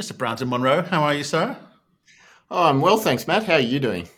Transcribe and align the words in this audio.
Mr. 0.00 0.16
Brandon 0.16 0.48
Munro, 0.48 0.82
how 0.82 1.02
are 1.02 1.12
you, 1.12 1.22
sir? 1.22 1.54
Oh, 2.50 2.70
I'm 2.70 2.80
well, 2.80 2.96
thanks, 2.96 3.26
Matt. 3.26 3.44
How 3.44 3.54
are 3.54 3.60
you 3.60 3.78
doing? 3.78 4.08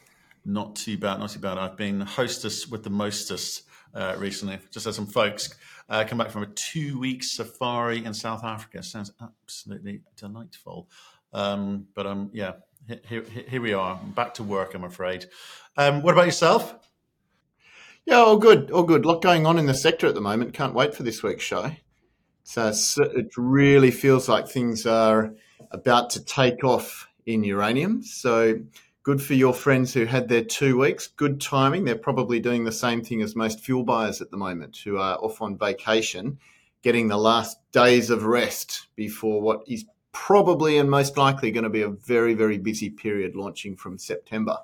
Not 0.44 0.76
too 0.76 0.96
bad, 0.96 1.18
not 1.18 1.30
too 1.30 1.40
bad. 1.40 1.58
I've 1.58 1.76
been 1.76 2.00
hostess 2.00 2.68
with 2.68 2.84
the 2.84 2.90
mostest 2.90 3.64
uh, 3.92 4.14
recently. 4.16 4.60
Just 4.70 4.84
had 4.86 4.94
some 4.94 5.08
folks 5.08 5.52
uh, 5.88 6.04
come 6.06 6.18
back 6.18 6.30
from 6.30 6.44
a 6.44 6.46
two-week 6.46 7.24
safari 7.24 8.04
in 8.04 8.14
South 8.14 8.44
Africa. 8.44 8.84
Sounds 8.84 9.10
absolutely 9.20 10.02
delightful. 10.16 10.88
Um, 11.32 11.88
but 11.96 12.06
um, 12.06 12.30
yeah, 12.32 12.52
here, 13.08 13.24
here, 13.48 13.60
we 13.60 13.72
are, 13.72 13.96
back 14.14 14.34
to 14.34 14.44
work. 14.44 14.74
I'm 14.74 14.84
afraid. 14.84 15.26
Um, 15.76 16.02
what 16.02 16.12
about 16.12 16.26
yourself? 16.26 16.72
Yeah, 18.06 18.18
all 18.18 18.36
good, 18.36 18.70
all 18.70 18.84
good. 18.84 19.04
A 19.04 19.08
lot 19.08 19.22
going 19.22 19.44
on 19.44 19.58
in 19.58 19.66
the 19.66 19.74
sector 19.74 20.06
at 20.06 20.14
the 20.14 20.20
moment. 20.20 20.54
Can't 20.54 20.74
wait 20.74 20.94
for 20.94 21.02
this 21.02 21.24
week's 21.24 21.42
show. 21.42 21.72
So 22.44 22.70
it 22.98 23.32
really 23.36 23.90
feels 23.90 24.28
like 24.28 24.46
things 24.46 24.86
are 24.86 25.34
about 25.74 26.10
to 26.10 26.24
take 26.24 26.64
off 26.64 27.08
in 27.26 27.44
uranium. 27.44 28.02
So 28.02 28.60
good 29.02 29.22
for 29.22 29.34
your 29.34 29.52
friends 29.52 29.92
who 29.92 30.06
had 30.06 30.28
their 30.28 30.44
two 30.44 30.78
weeks. 30.78 31.08
Good 31.08 31.40
timing. 31.40 31.84
They're 31.84 31.96
probably 31.96 32.40
doing 32.40 32.64
the 32.64 32.72
same 32.72 33.02
thing 33.02 33.22
as 33.22 33.36
most 33.36 33.60
fuel 33.60 33.84
buyers 33.84 34.20
at 34.20 34.30
the 34.30 34.36
moment 34.36 34.78
who 34.78 34.96
are 34.98 35.16
off 35.16 35.42
on 35.42 35.58
vacation, 35.58 36.38
getting 36.82 37.08
the 37.08 37.18
last 37.18 37.58
days 37.72 38.10
of 38.10 38.24
rest 38.24 38.86
before 38.96 39.42
what 39.42 39.62
is 39.66 39.84
probably 40.12 40.78
and 40.78 40.88
most 40.88 41.16
likely 41.16 41.50
going 41.50 41.64
to 41.64 41.70
be 41.70 41.82
a 41.82 41.88
very, 41.88 42.34
very 42.34 42.56
busy 42.56 42.88
period 42.88 43.34
launching 43.34 43.76
from 43.76 43.98
September. 43.98 44.58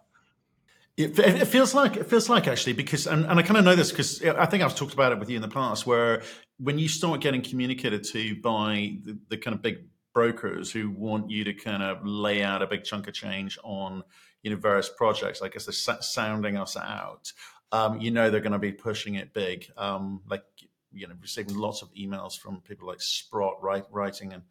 It, 0.97 1.49
feels 1.49 1.73
like 1.73 1.97
it 1.97 2.07
feels 2.11 2.29
like 2.29 2.47
actually 2.47 2.75
because 2.75 3.07
and, 3.07 3.25
and 3.25 3.39
I 3.39 3.43
kind 3.43 3.57
of 3.57 3.65
know 3.65 3.75
this 3.75 3.91
because 3.91 4.23
I 4.23 4.45
think 4.45 4.63
I've 4.63 4.77
talked 4.77 4.93
about 4.93 5.13
it 5.13 5.19
with 5.19 5.31
you 5.31 5.37
in 5.37 5.41
the 5.41 5.49
past 5.49 5.87
where 5.87 6.23
when 6.59 6.79
you 6.79 6.89
start 6.89 7.23
getting 7.23 7.41
communicated 7.41 8.05
to 8.05 8.39
by 8.43 8.99
the, 9.03 9.19
the 9.31 9.39
kind 9.39 9.55
of 9.55 9.63
big 9.63 9.90
brokers 10.13 10.71
who 10.71 10.91
want 10.91 11.31
you 11.31 11.45
to 11.45 11.53
kind 11.53 11.83
of 11.83 12.05
lay 12.05 12.43
out 12.43 12.63
a 12.63 12.67
big 12.67 12.85
chunk 12.85 13.09
of 13.09 13.15
change 13.15 13.59
on 13.63 14.03
you 14.43 14.51
know 14.51 14.57
various 14.57 14.89
projects. 14.89 15.43
I 15.43 15.49
guess 15.49 15.67
they're 15.67 16.01
sounding 16.01 16.57
us 16.57 16.77
out. 16.77 17.33
Um, 17.73 18.01
you 18.01 18.11
know 18.11 18.31
they're 18.31 18.41
going 18.41 18.53
to 18.53 18.59
be 18.59 18.73
pushing 18.73 19.15
it 19.15 19.33
big. 19.33 19.71
Um, 19.77 20.23
like 20.29 20.45
you 20.93 21.07
know, 21.07 21.15
receiving 21.21 21.57
lots 21.57 21.83
of 21.83 21.93
emails 21.95 22.39
from 22.39 22.61
people 22.63 22.89
like 22.89 23.01
Sprott 23.01 23.63
write, 23.63 23.85
writing 23.91 24.33
and 24.33 24.43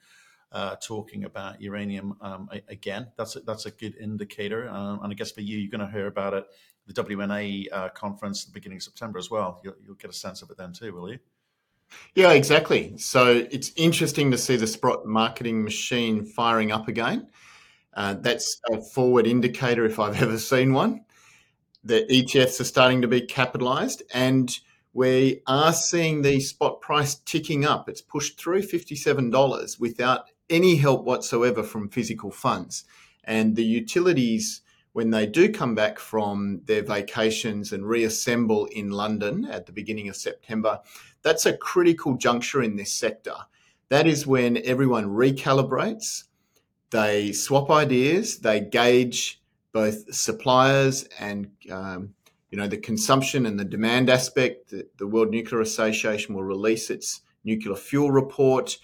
uh, 0.51 0.75
talking 0.81 1.25
about 1.25 1.61
uranium 1.61 2.15
um, 2.21 2.49
again. 2.67 3.07
That's 3.17 3.35
a, 3.35 3.41
that's 3.41 3.65
a 3.65 3.71
good 3.71 3.95
indicator. 3.97 4.69
Um, 4.69 5.03
and 5.03 5.11
I 5.11 5.15
guess 5.15 5.31
for 5.31 5.41
you, 5.41 5.57
you're 5.57 5.69
going 5.69 5.85
to 5.85 5.91
hear 5.91 6.07
about 6.07 6.33
it 6.33 6.45
the 6.87 7.03
WNA 7.03 7.67
uh, 7.71 7.89
conference 7.89 8.43
at 8.43 8.47
the 8.47 8.53
beginning 8.53 8.77
of 8.77 8.83
September 8.83 9.19
as 9.19 9.29
well. 9.29 9.61
You'll, 9.63 9.75
you'll 9.85 9.95
get 9.95 10.09
a 10.09 10.13
sense 10.13 10.41
of 10.41 10.49
it 10.49 10.57
then 10.57 10.73
too, 10.73 10.93
will 10.93 11.11
you? 11.11 11.19
Yeah, 12.15 12.31
exactly. 12.31 12.97
So 12.97 13.45
it's 13.51 13.71
interesting 13.75 14.31
to 14.31 14.37
see 14.37 14.55
the 14.55 14.67
Sprott 14.67 15.05
marketing 15.05 15.63
machine 15.63 16.25
firing 16.25 16.71
up 16.71 16.87
again. 16.87 17.27
Uh, 17.93 18.15
that's 18.19 18.59
a 18.71 18.81
forward 18.81 19.27
indicator 19.27 19.85
if 19.85 19.99
I've 19.99 20.21
ever 20.21 20.37
seen 20.37 20.73
one. 20.73 21.05
The 21.83 22.05
ETFs 22.09 22.59
are 22.59 22.65
starting 22.65 23.01
to 23.01 23.07
be 23.07 23.21
capitalized 23.21 24.03
and 24.13 24.57
we 24.93 25.41
are 25.47 25.71
seeing 25.71 26.21
the 26.21 26.39
spot 26.39 26.81
price 26.81 27.15
ticking 27.15 27.65
up. 27.65 27.87
It's 27.87 28.01
pushed 28.01 28.39
through 28.39 28.63
$57 28.63 29.79
without 29.79 30.25
any 30.49 30.75
help 30.75 31.05
whatsoever 31.05 31.63
from 31.63 31.89
physical 31.89 32.31
funds. 32.31 32.85
And 33.23 33.55
the 33.55 33.63
utilities, 33.63 34.61
when 34.99 35.11
they 35.11 35.25
do 35.25 35.49
come 35.49 35.75
back 35.75 35.97
from 35.97 36.59
their 36.65 36.83
vacations 36.83 37.71
and 37.71 37.87
reassemble 37.87 38.65
in 38.65 38.89
London 38.89 39.45
at 39.45 39.65
the 39.65 39.71
beginning 39.71 40.09
of 40.09 40.15
September, 40.17 40.77
that's 41.21 41.45
a 41.45 41.55
critical 41.55 42.15
juncture 42.17 42.61
in 42.61 42.75
this 42.75 42.91
sector. 42.91 43.35
That 43.87 44.07
is 44.07 44.27
when 44.27 44.57
everyone 44.65 45.05
recalibrates, 45.05 46.25
they 46.89 47.31
swap 47.31 47.71
ideas, 47.71 48.39
they 48.39 48.59
gauge 48.59 49.41
both 49.71 50.13
suppliers 50.13 51.07
and 51.17 51.49
um, 51.71 52.13
you 52.51 52.57
know 52.57 52.67
the 52.67 52.77
consumption 52.77 53.45
and 53.45 53.57
the 53.57 53.63
demand 53.63 54.09
aspect. 54.09 54.71
The, 54.71 54.85
the 54.97 55.07
World 55.07 55.29
Nuclear 55.29 55.61
Association 55.61 56.35
will 56.35 56.43
release 56.43 56.89
its 56.89 57.21
nuclear 57.45 57.77
fuel 57.77 58.11
report, 58.11 58.77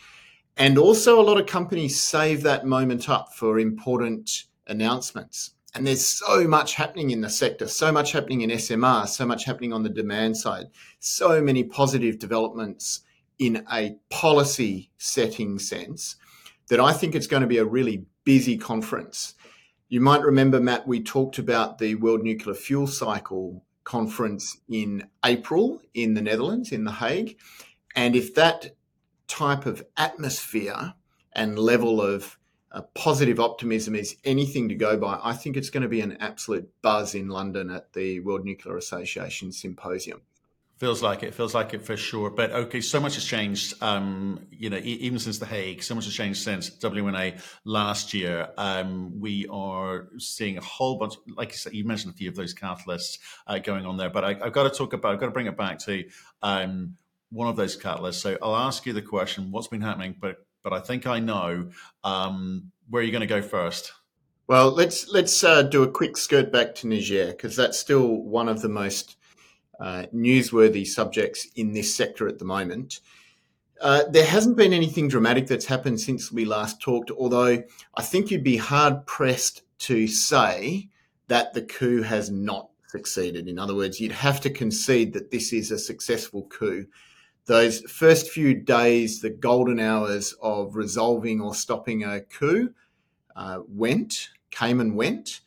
and 0.56 0.78
also 0.78 1.20
a 1.20 1.28
lot 1.30 1.42
of 1.42 1.46
companies 1.46 2.00
save 2.00 2.42
that 2.44 2.66
moment 2.66 3.10
up 3.10 3.34
for 3.34 3.60
important 3.60 4.46
announcements. 4.66 5.55
And 5.76 5.86
there's 5.86 6.06
so 6.06 6.48
much 6.48 6.76
happening 6.76 7.12
in 7.12 7.20
the 7.20 7.30
sector, 7.30 7.68
so 7.68 7.92
much 7.92 8.14
happening 8.14 8.42
in 8.42 8.50
SMR, 8.50 9.10
so 9.10 9.26
much 9.26 9.44
happening 9.44 9.74
on 9.74 9.84
the 9.84 9.90
demand 9.90 10.38
side, 10.38 10.68
so 11.00 11.42
many 11.42 11.66
positive 11.66 12.18
developments 12.18 13.02
in 13.40 13.66
a 13.72 13.98
policy 14.10 14.90
setting 14.98 15.60
sense 15.60 16.16
that 16.70 16.80
I 16.80 16.94
think 16.94 17.14
it's 17.14 17.28
going 17.28 17.42
to 17.42 17.48
be 17.48 17.58
a 17.58 17.66
really 17.66 18.06
busy 18.24 18.58
conference. 18.58 19.36
You 19.90 20.00
might 20.00 20.22
remember, 20.22 20.62
Matt, 20.62 20.88
we 20.88 21.04
talked 21.04 21.38
about 21.40 21.78
the 21.78 21.96
World 21.96 22.24
Nuclear 22.24 22.56
Fuel 22.56 22.88
Cycle 22.88 23.64
conference 23.84 24.58
in 24.70 25.08
April 25.26 25.82
in 25.94 26.14
the 26.14 26.22
Netherlands, 26.22 26.72
in 26.72 26.86
The 26.86 26.94
Hague. 26.94 27.38
And 27.96 28.16
if 28.16 28.34
that 28.36 28.72
type 29.28 29.66
of 29.66 29.86
atmosphere 29.98 30.94
and 31.34 31.60
level 31.60 32.02
of 32.02 32.38
uh, 32.76 32.82
positive 32.94 33.40
optimism 33.40 33.96
is 33.96 34.18
anything 34.26 34.68
to 34.68 34.76
go 34.76 34.98
by, 34.98 35.18
I 35.24 35.34
think 35.34 35.56
it's 35.56 35.70
going 35.70 35.84
to 35.84 35.90
be 35.90 36.02
an 36.02 36.18
absolute 36.20 36.70
buzz 36.82 37.16
in 37.16 37.30
London 37.30 37.72
at 37.72 37.94
the 37.94 38.20
World 38.20 38.44
Nuclear 38.44 38.76
Association 38.76 39.54
Symposium. 39.54 40.22
Feels 40.78 41.02
like 41.02 41.24
it. 41.24 41.34
Feels 41.34 41.54
like 41.54 41.74
it 41.74 41.84
for 41.84 41.96
sure. 41.96 42.30
But 42.30 42.52
okay, 42.52 42.82
so 42.82 43.00
much 43.00 43.16
has 43.16 43.24
changed. 43.24 43.82
Um, 43.82 44.46
you 44.52 44.70
know, 44.70 44.82
even 44.84 45.20
since 45.20 45.40
the 45.40 45.46
Hague, 45.46 45.82
so 45.82 45.96
much 45.96 46.04
has 46.04 46.14
changed 46.14 46.44
since 46.44 46.70
WNA 46.70 47.42
last 47.64 48.14
year. 48.14 48.50
Um, 48.58 49.22
we 49.22 49.48
are 49.50 50.10
seeing 50.18 50.58
a 50.58 50.62
whole 50.62 50.98
bunch. 50.98 51.14
Like 51.34 51.52
you 51.52 51.58
said, 51.58 51.74
you 51.74 51.86
mentioned 51.86 52.14
a 52.14 52.18
few 52.18 52.28
of 52.28 52.36
those 52.36 52.54
catalysts 52.54 53.20
uh, 53.48 53.60
going 53.60 53.86
on 53.86 53.96
there. 53.96 54.10
But 54.10 54.26
I, 54.26 54.34
have 54.34 54.52
got 54.52 54.64
to 54.64 54.70
talk 54.70 54.92
about. 54.92 55.14
I've 55.14 55.20
got 55.22 55.28
to 55.28 55.32
bring 55.32 55.48
it 55.48 55.56
back 55.56 55.80
to 55.86 56.04
um, 56.44 56.98
one 57.30 57.48
of 57.48 57.56
those 57.56 57.78
catalysts. 57.78 58.16
So 58.16 58.38
I'll 58.42 58.58
ask 58.58 58.86
you 58.86 58.92
the 58.92 59.02
question: 59.02 59.52
What's 59.52 59.70
been 59.70 59.80
happening? 59.80 60.16
But 60.20 60.45
but 60.66 60.74
I 60.74 60.80
think 60.80 61.06
I 61.06 61.20
know 61.20 61.70
um, 62.04 62.72
where 62.90 63.02
are 63.02 63.06
you 63.06 63.12
going 63.12 63.22
to 63.22 63.28
go 63.28 63.44
first. 63.44 63.94
Well, 64.48 64.72
let's 64.72 65.08
let's 65.10 65.44
uh, 65.44 65.62
do 65.62 65.84
a 65.84 65.92
quick 65.92 66.18
skirt 66.18 66.52
back 66.52 66.74
to 66.76 66.88
Niger 66.88 67.28
because 67.28 67.56
that's 67.56 67.78
still 67.78 68.24
one 68.24 68.50
of 68.50 68.62
the 68.62 68.70
most 68.70 69.16
uh, 69.80 70.08
newsworthy 70.14 70.86
subjects 70.86 71.48
in 71.56 71.74
this 71.74 71.96
sector 71.96 72.28
at 72.28 72.40
the 72.40 72.46
moment. 72.46 73.00
Uh, 73.80 74.04
there 74.10 74.26
hasn't 74.26 74.58
been 74.58 74.74
anything 74.74 75.08
dramatic 75.08 75.46
that's 75.48 75.66
happened 75.66 76.00
since 76.00 76.32
we 76.32 76.46
last 76.46 76.82
talked, 76.82 77.12
although 77.12 77.62
I 77.96 78.02
think 78.02 78.32
you'd 78.32 78.44
be 78.44 78.58
hard 78.58 79.06
pressed 79.06 79.62
to 79.80 80.08
say 80.08 80.90
that 81.28 81.54
the 81.54 81.62
coup 81.62 82.02
has 82.02 82.32
not 82.32 82.70
succeeded. 82.88 83.48
In 83.48 83.60
other 83.60 83.76
words, 83.76 84.00
you'd 84.00 84.14
have 84.14 84.42
to 84.42 84.50
concede 84.50 85.14
that 85.14 85.30
this 85.30 85.54
is 85.54 85.70
a 85.70 85.78
successful 85.78 86.48
coup 86.50 86.88
those 87.46 87.82
first 87.82 88.30
few 88.30 88.54
days, 88.54 89.22
the 89.22 89.30
golden 89.30 89.80
hours 89.80 90.34
of 90.42 90.76
resolving 90.76 91.42
or 91.42 91.54
stopping 91.54 92.04
a 92.04 92.22
coup 92.22 92.74
uh, 93.36 93.60
went, 93.68 94.30
came 94.52 94.80
and 94.80 94.96
went. 94.96 95.42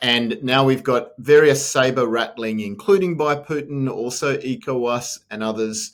And 0.00 0.38
now 0.42 0.64
we've 0.64 0.82
got 0.82 1.10
various 1.18 1.64
saber 1.64 2.06
rattling, 2.06 2.60
including 2.60 3.16
by 3.16 3.36
Putin, 3.36 3.90
also 3.90 4.36
ECOWAS 4.38 5.20
and 5.30 5.42
others. 5.42 5.92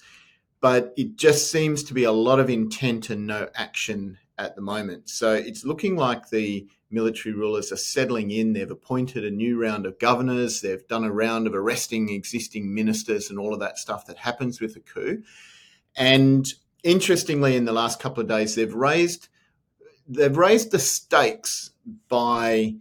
But 0.60 0.92
it 0.97 1.16
just 1.16 1.50
seems 1.50 1.82
to 1.84 1.94
be 1.94 2.04
a 2.04 2.12
lot 2.12 2.38
of 2.38 2.50
intent 2.50 3.10
and 3.10 3.26
no 3.26 3.48
action 3.54 4.19
at 4.38 4.54
the 4.54 4.62
moment. 4.62 5.09
So 5.09 5.34
it's 5.34 5.64
looking 5.64 5.97
like 5.97 6.30
the 6.30 6.69
military 6.92 7.34
rulers 7.34 7.72
are 7.72 7.76
settling 7.76 8.30
in. 8.30 8.53
They've 8.53 8.70
appointed 8.70 9.25
a 9.25 9.30
new 9.30 9.60
round 9.60 9.86
of 9.86 9.98
governors. 9.98 10.60
They've 10.60 10.86
done 10.86 11.04
a 11.04 11.12
round 11.12 11.47
of 11.47 11.54
arresting 11.54 12.10
existing 12.10 12.72
ministers 12.75 13.30
and 13.30 13.38
all 13.38 13.54
of 13.54 13.60
that 13.60 13.78
stuff 13.78 14.06
that 14.06 14.19
happens 14.19 14.60
with 14.60 14.76
a 14.76 14.80
coup. 14.80 15.22
And 15.97 16.53
interestingly, 16.82 17.56
in 17.56 17.64
the 17.64 17.72
last 17.72 18.00
couple 18.00 18.22
of 18.22 18.28
days, 18.28 18.54
they've 18.54 18.75
raised 18.75 19.28
they've 20.08 20.36
raised 20.36 20.70
the 20.72 20.78
stakes 20.78 21.70
by 22.09 22.74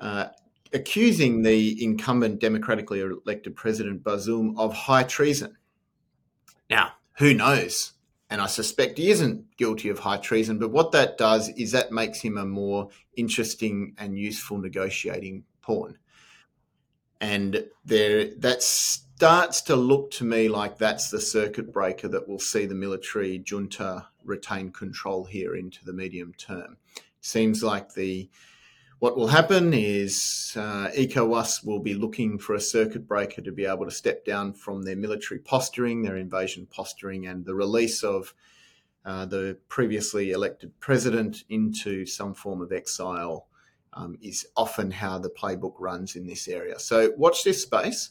uh, 0.00 0.28
accusing 0.72 1.42
the 1.42 1.82
incumbent 1.82 2.40
democratically 2.40 3.00
elected 3.00 3.56
president 3.56 4.02
Bazoum 4.02 4.58
of 4.58 4.72
high 4.72 5.02
treason. 5.02 5.56
Now, 6.70 6.92
who 7.18 7.34
knows? 7.34 7.92
And 8.30 8.40
I 8.40 8.46
suspect 8.46 8.98
he 8.98 9.10
isn't 9.10 9.56
guilty 9.56 9.88
of 9.88 9.98
high 9.98 10.18
treason. 10.18 10.58
But 10.58 10.70
what 10.70 10.92
that 10.92 11.16
does 11.16 11.48
is 11.50 11.72
that 11.72 11.92
makes 11.92 12.20
him 12.20 12.36
a 12.36 12.44
more 12.44 12.88
interesting 13.16 13.94
and 13.98 14.18
useful 14.18 14.58
negotiating 14.58 15.44
pawn. 15.62 15.98
And 17.20 17.64
there, 17.84 18.34
that 18.36 18.62
starts 18.62 19.62
to 19.62 19.76
look 19.76 20.10
to 20.12 20.24
me 20.24 20.48
like 20.48 20.78
that's 20.78 21.10
the 21.10 21.20
circuit 21.20 21.72
breaker 21.72 22.06
that 22.08 22.28
will 22.28 22.38
see 22.38 22.66
the 22.66 22.74
military 22.74 23.38
junta 23.38 24.06
retain 24.24 24.70
control 24.70 25.24
here 25.24 25.56
into 25.56 25.84
the 25.84 25.92
medium 25.92 26.34
term. 26.34 26.76
Seems 27.20 27.62
like 27.62 27.94
the 27.94 28.28
what 28.98 29.16
will 29.16 29.28
happen 29.28 29.72
is 29.72 30.54
uh, 30.56 30.88
ECOWAS 30.96 31.64
will 31.64 31.78
be 31.78 31.94
looking 31.94 32.38
for 32.38 32.54
a 32.54 32.60
circuit 32.60 33.06
breaker 33.06 33.40
to 33.42 33.52
be 33.52 33.64
able 33.64 33.84
to 33.84 33.90
step 33.90 34.24
down 34.24 34.52
from 34.52 34.82
their 34.82 34.96
military 34.96 35.38
posturing, 35.38 36.02
their 36.02 36.16
invasion 36.16 36.66
posturing, 36.66 37.26
and 37.26 37.44
the 37.44 37.54
release 37.54 38.02
of 38.02 38.34
uh, 39.04 39.24
the 39.24 39.56
previously 39.68 40.32
elected 40.32 40.72
president 40.80 41.44
into 41.48 42.04
some 42.04 42.34
form 42.34 42.60
of 42.60 42.72
exile 42.72 43.46
um, 43.92 44.18
is 44.20 44.46
often 44.56 44.90
how 44.90 45.18
the 45.18 45.30
playbook 45.30 45.74
runs 45.78 46.16
in 46.16 46.26
this 46.26 46.48
area. 46.48 46.78
So 46.78 47.12
watch 47.16 47.44
this 47.44 47.62
space. 47.62 48.10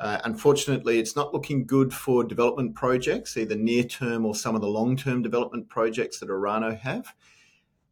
Uh, 0.00 0.18
unfortunately, 0.24 0.98
it's 0.98 1.14
not 1.14 1.32
looking 1.32 1.64
good 1.64 1.94
for 1.94 2.24
development 2.24 2.74
projects, 2.74 3.36
either 3.36 3.54
near 3.54 3.84
term 3.84 4.26
or 4.26 4.34
some 4.34 4.56
of 4.56 4.60
the 4.60 4.66
long 4.66 4.96
term 4.96 5.22
development 5.22 5.68
projects 5.68 6.18
that 6.18 6.28
Orano 6.28 6.76
have. 6.76 7.14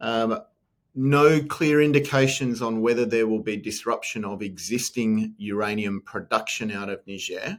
Um, 0.01 0.41
no 0.95 1.43
clear 1.43 1.81
indications 1.81 2.61
on 2.61 2.83
whether 2.83 3.07
there 3.07 3.27
will 3.27 3.43
be 3.43 3.57
disruption 3.57 4.25
of 4.25 4.43
existing 4.43 5.35
uranium 5.39 6.03
production 6.03 6.71
out 6.71 6.89
of 6.89 7.01
Niger. 7.07 7.59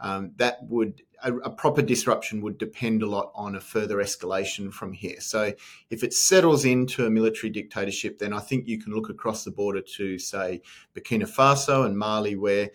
Um, 0.00 0.32
that 0.36 0.58
would 0.64 1.02
a, 1.22 1.34
a, 1.38 1.50
proper 1.50 1.80
disruption 1.80 2.42
would 2.42 2.58
depend 2.58 3.02
a 3.02 3.08
lot 3.08 3.32
on 3.34 3.54
a 3.54 3.60
further 3.60 3.96
escalation 3.96 4.72
from 4.72 4.92
here. 4.92 5.20
So, 5.20 5.54
if 5.88 6.04
it 6.04 6.12
settles 6.12 6.64
into 6.64 7.06
a 7.06 7.10
military 7.10 7.50
dictatorship, 7.50 8.18
then 8.18 8.32
I 8.32 8.40
think 8.40 8.66
you 8.68 8.78
can 8.78 8.92
look 8.92 9.08
across 9.08 9.44
the 9.44 9.50
border 9.50 9.80
to 9.96 10.18
say 10.18 10.60
Burkina 10.94 11.26
Faso 11.26 11.86
and 11.86 11.96
Mali, 11.96 12.36
where 12.36 12.70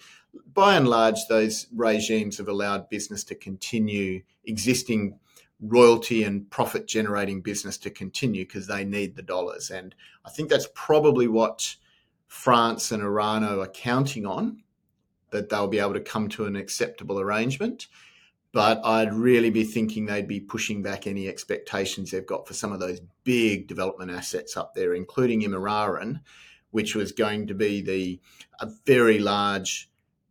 by 0.54 0.76
and 0.76 0.88
large 0.88 1.28
those 1.28 1.68
regimes 1.76 2.38
have 2.38 2.48
allowed 2.48 2.90
business 2.90 3.24
to 3.26 3.36
continue 3.36 4.22
existing 4.46 5.20
royalty 5.62 6.24
and 6.24 6.50
profit 6.50 6.88
generating 6.88 7.42
business 7.42 7.78
to 7.78 7.90
continue 7.90 8.46
because 8.46 8.68
they 8.68 8.86
need 8.86 9.16
the 9.16 9.22
dollars. 9.22 9.70
And 9.70 9.94
I 10.26 10.30
think 10.30 10.50
that's 10.50 10.70
probably 10.74 11.28
what 11.28 11.76
France 12.28 12.92
and 12.92 13.04
Orano 13.04 13.64
are 13.64 13.70
counting 13.70 14.26
on 14.26 14.64
that 15.32 15.50
they'll 15.50 15.68
be 15.68 15.80
able 15.80 15.94
to 15.94 16.00
come 16.00 16.30
to 16.30 16.46
an 16.46 16.56
acceptable 16.56 17.20
arrangement. 17.20 17.88
But 18.52 18.84
I'd 18.84 19.14
really 19.14 19.52
be 19.52 19.64
thinking 19.64 20.06
they'd 20.06 20.28
be 20.28 20.40
pushing 20.40 20.82
back 20.82 21.06
any 21.06 21.28
expectations 21.28 22.10
they've 22.10 22.26
got 22.26 22.48
for 22.48 22.56
some 22.56 22.72
of 22.72 22.80
those 22.80 23.00
big 23.24 23.68
development 23.68 24.10
assets 24.10 24.58
up 24.58 24.74
there, 24.74 24.96
including 24.96 25.42
Imouraren, 25.42 26.22
which 26.72 26.96
was 26.96 27.12
going 27.12 27.48
to 27.48 27.54
be 27.54 27.82
the 27.82 28.20
a 28.60 28.68
very 28.86 29.20
large 29.20 29.89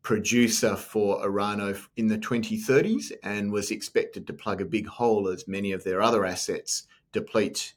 producer 0.09 0.75
for 0.75 1.23
Orano 1.23 1.79
in 1.99 2.07
the 2.07 2.17
2030s 2.17 3.13
and 3.25 3.53
was 3.53 3.71
expected 3.71 4.27
to 4.27 4.33
plug 4.33 4.63
a 4.63 4.65
big 4.65 4.87
hole 4.87 5.29
as 5.29 5.47
many 5.47 5.73
of 5.73 5.85
their 5.85 6.01
other 6.01 6.25
assets 6.25 6.85
deplete 7.13 7.75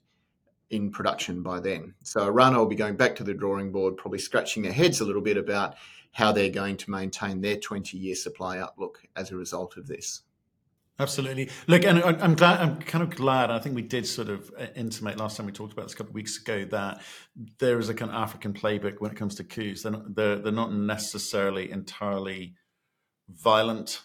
in 0.70 0.90
production 0.92 1.44
by 1.44 1.60
then. 1.60 1.94
So 2.04 2.22
Orano 2.22 2.60
will 2.60 2.68
be 2.68 2.76
going 2.78 2.96
back 2.96 3.18
to 3.18 3.26
the 3.26 3.34
drawing 3.34 3.74
board, 3.74 3.98
probably 3.98 4.20
scratching 4.20 4.64
their 4.64 4.72
heads 4.72 5.02
a 5.02 5.04
little 5.04 5.22
bit 5.22 5.36
about 5.36 5.76
how 6.14 6.32
they're 6.32 6.50
going 6.50 6.78
to 6.78 6.90
maintain 6.90 7.42
their 7.42 7.58
20 7.58 7.98
year 7.98 8.16
supply 8.16 8.60
outlook 8.60 9.02
as 9.18 9.32
a 9.32 9.36
result 9.36 9.76
of 9.76 9.88
this. 9.88 10.22
Absolutely. 11.02 11.50
Look, 11.66 11.84
and 11.84 12.00
I'm 12.04 12.36
glad. 12.36 12.60
I'm 12.60 12.80
kind 12.80 13.04
of 13.04 13.10
glad. 13.10 13.50
I 13.50 13.58
think 13.58 13.74
we 13.74 13.82
did 13.82 14.06
sort 14.06 14.30
of 14.30 14.52
uh, 14.58 14.68
intimate 14.76 15.18
last 15.18 15.36
time 15.36 15.48
we 15.48 15.52
talked 15.52 15.74
about 15.74 15.84
this 15.84 15.94
a 15.94 15.98
couple 15.98 16.12
of 16.12 16.16
weeks 16.16 16.40
ago 16.40 16.64
that 16.66 17.02
there 17.58 17.80
is 17.80 17.90
a 17.90 17.94
kind 17.96 18.12
of 18.12 18.18
African 18.18 18.54
playbook 18.54 19.00
when 19.00 19.10
it 19.10 19.18
comes 19.18 19.34
to 19.36 19.44
coups. 19.44 19.82
They're 19.82 19.94
not, 19.94 20.14
they're, 20.14 20.36
they're 20.38 20.52
not 20.52 20.74
necessarily 20.74 21.72
entirely 21.72 22.54
violent 23.30 24.02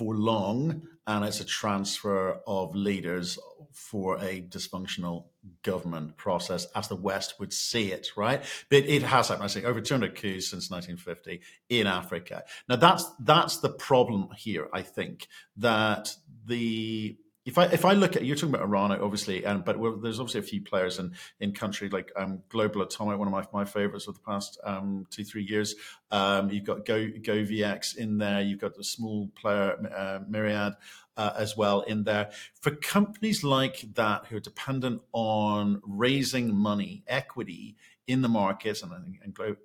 for 0.00 0.16
long, 0.16 0.80
and 1.06 1.26
it's 1.26 1.40
a 1.40 1.44
transfer 1.44 2.40
of 2.46 2.74
leaders 2.74 3.38
for 3.70 4.16
a 4.16 4.40
dysfunctional 4.40 5.26
government 5.62 6.16
process 6.16 6.66
as 6.74 6.88
the 6.88 6.96
West 6.96 7.38
would 7.38 7.52
see 7.52 7.92
it, 7.92 8.08
right? 8.16 8.42
But 8.70 8.84
it 8.84 9.02
has 9.02 9.28
happened. 9.28 9.44
I 9.44 9.48
say 9.48 9.62
over 9.62 9.82
200 9.82 10.14
coups 10.14 10.48
since 10.48 10.70
1950 10.70 11.42
in 11.68 11.86
Africa. 11.86 12.44
Now 12.66 12.76
that's 12.76 13.04
that's 13.20 13.58
the 13.58 13.68
problem 13.68 14.30
here. 14.38 14.68
I 14.72 14.80
think 14.80 15.28
that 15.58 16.16
the 16.46 17.18
if 17.50 17.58
I 17.58 17.64
if 17.64 17.84
I 17.84 17.94
look 17.94 18.14
at 18.14 18.24
you're 18.24 18.36
talking 18.36 18.54
about 18.54 18.68
Orano, 18.68 19.02
obviously, 19.02 19.44
and 19.44 19.64
but 19.64 19.76
there's 20.00 20.20
obviously 20.20 20.38
a 20.38 20.44
few 20.44 20.62
players 20.62 21.00
in 21.00 21.14
in 21.40 21.52
country 21.52 21.88
like 21.88 22.12
um, 22.16 22.42
Global 22.48 22.82
Atomic, 22.82 23.18
one 23.18 23.26
of 23.26 23.32
my, 23.32 23.44
my 23.52 23.64
favorites 23.64 24.06
of 24.06 24.14
the 24.14 24.20
past 24.20 24.60
um, 24.62 25.04
two 25.10 25.24
three 25.24 25.42
years. 25.42 25.74
Um, 26.12 26.50
you've 26.50 26.64
got 26.64 26.86
Go 26.86 26.94
in 26.96 28.18
there. 28.18 28.40
You've 28.40 28.60
got 28.60 28.76
the 28.76 28.84
small 28.84 29.28
player 29.34 29.76
uh, 29.92 30.20
Myriad 30.28 30.74
uh, 31.16 31.32
as 31.36 31.56
well 31.56 31.80
in 31.80 32.04
there. 32.04 32.30
For 32.60 32.70
companies 32.70 33.42
like 33.42 33.84
that 33.94 34.26
who 34.26 34.36
are 34.36 34.40
dependent 34.40 35.02
on 35.12 35.82
raising 35.84 36.54
money, 36.54 37.02
equity 37.08 37.76
in 38.06 38.22
the 38.22 38.28
markets, 38.28 38.82
and 38.84 38.92
I 38.92 39.00
think 39.00 39.20
in 39.24 39.32
Glo- 39.32 39.56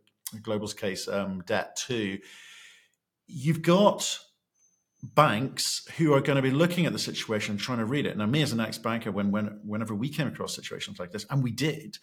Global's 0.42 0.74
case, 0.74 1.08
um, 1.08 1.44
debt 1.46 1.76
too, 1.76 2.18
you've 3.28 3.62
got 3.62 4.20
banks 5.14 5.88
who 5.98 6.14
are 6.14 6.22
going 6.22 6.38
to 6.38 6.42
be 6.42 6.52
looking 6.52 6.86
at 6.86 6.94
the 6.94 7.00
situation 7.00 7.52
and 7.52 7.60
trying 7.60 7.78
to 7.80 7.86
read 7.86 8.06
it. 8.06 8.18
Now, 8.18 8.26
me 8.26 8.42
as 8.42 8.52
an 8.52 8.60
ex-banker, 8.60 9.12
when, 9.12 9.32
when 9.32 9.60
whenever 9.64 9.94
we 9.94 10.10
came 10.10 10.28
across 10.28 10.56
situations 10.56 11.00
like 11.00 11.12
this, 11.12 11.26
and 11.30 11.44
we 11.44 11.52
did, 11.52 11.98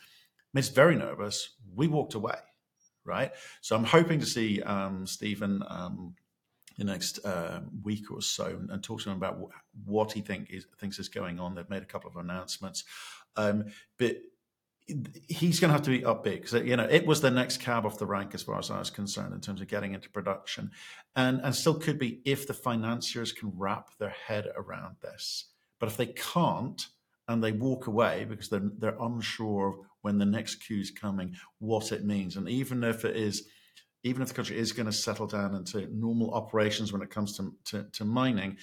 made 0.54 0.60
us 0.60 0.69
very 0.69 0.94
nervous. 0.94 1.56
We 1.75 1.88
walked 1.88 2.14
away, 2.14 2.37
right? 3.04 3.32
So 3.60 3.75
I'm 3.76 3.84
hoping 3.84 4.20
to 4.20 4.26
see 4.26 4.62
um, 4.62 5.06
Stephen 5.06 5.62
um, 5.69 6.14
the 6.78 6.84
next 6.84 7.25
uh, 7.25 7.60
week 7.82 8.10
or 8.10 8.22
so 8.22 8.46
and, 8.46 8.70
and, 8.70 8.82
talk 8.82 9.02
to 9.02 9.10
him 9.10 9.16
about 9.16 9.38
what 9.84 10.12
he 10.12 10.20
think 10.20 10.50
is, 10.50 10.66
thinks 10.78 10.98
is 10.98 11.08
going 11.08 11.38
on. 11.38 11.55
They've 11.55 11.69
made 11.69 11.82
a 11.82 11.87
couple 11.87 12.10
of 12.10 12.16
announcements, 12.16 12.84
um, 13.37 13.66
but 13.98 14.16
he's 15.29 15.61
going 15.61 15.69
to 15.69 15.73
have 15.73 15.82
to 15.82 15.90
be 15.90 16.05
up 16.05 16.25
big 16.25 16.43
because 16.43 16.67
you 16.67 16.76
know 16.76 16.87
it 16.90 17.06
was 17.06 17.20
the 17.20 17.31
next 17.31 17.58
cab 17.58 17.87
off 17.87 17.99
the 17.99 18.06
rank 18.06 18.34
as 18.34 18.43
far 18.43 18.58
as 18.58 18.70
I 18.70 18.79
was 18.79 18.90
concerned 18.90 19.32
in 19.32 19.40
terms 19.40 19.61
of 19.61 19.69
getting 19.69 19.94
into 19.94 20.11
production, 20.11 20.70
and 21.14 21.40
and 21.43 21.55
still 21.55 21.75
could 21.75 21.99
be 21.99 22.20
if 22.25 22.46
the 22.46 22.55
financiers 22.55 23.32
can 23.32 23.52
wrap 23.56 23.96
their 23.99 24.14
head 24.26 24.49
around 24.56 24.96
this. 25.00 25.46
But 25.79 25.88
if 25.88 25.96
they 25.96 26.06
can't 26.06 26.87
and 27.29 27.43
they 27.43 27.52
walk 27.52 27.87
away 27.87 28.26
because 28.29 28.49
they're 28.49 28.70
they're 28.79 28.96
unsure 29.00 29.69
of 29.69 29.75
when 30.02 30.19
the 30.19 30.26
next 30.26 30.67
coup 30.67 30.81
is 30.81 30.90
coming, 30.90 31.37
what 31.58 31.93
it 31.93 32.05
means, 32.05 32.37
and 32.37 32.49
even 32.49 32.82
if 32.82 33.05
it 33.05 33.17
is, 33.17 33.46
even 34.02 34.23
if 34.23 34.29
the 34.29 34.34
country 34.34 34.58
is 34.58 34.73
going 34.73 34.87
to 34.87 34.93
settle 34.93 35.29
down 35.29 35.55
into 35.55 35.87
normal 35.93 36.34
operations 36.34 36.93
when 36.93 37.02
it 37.02 37.11
comes 37.11 37.37
to, 37.37 37.55
to, 37.64 37.84
to 37.93 38.05
mining, 38.05 38.56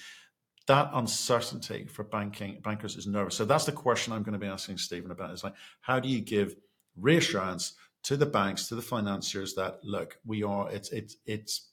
that 0.70 0.88
uncertainty 0.94 1.84
for 1.86 2.04
banking 2.04 2.60
bankers 2.62 2.94
is 2.94 3.04
nervous. 3.04 3.34
So 3.34 3.44
that's 3.44 3.64
the 3.64 3.72
question 3.72 4.12
I'm 4.12 4.22
going 4.22 4.34
to 4.34 4.38
be 4.38 4.46
asking 4.46 4.78
Stephen 4.78 5.10
about. 5.10 5.32
Is 5.32 5.42
like, 5.42 5.56
how 5.80 5.98
do 5.98 6.08
you 6.08 6.20
give 6.20 6.54
reassurance 6.96 7.72
to 8.04 8.16
the 8.16 8.24
banks, 8.24 8.68
to 8.68 8.76
the 8.76 8.82
financiers 8.82 9.54
that 9.54 9.80
look, 9.82 10.18
we 10.24 10.44
are 10.44 10.70
it's 10.70 10.90
it's 10.92 11.16
it's 11.26 11.70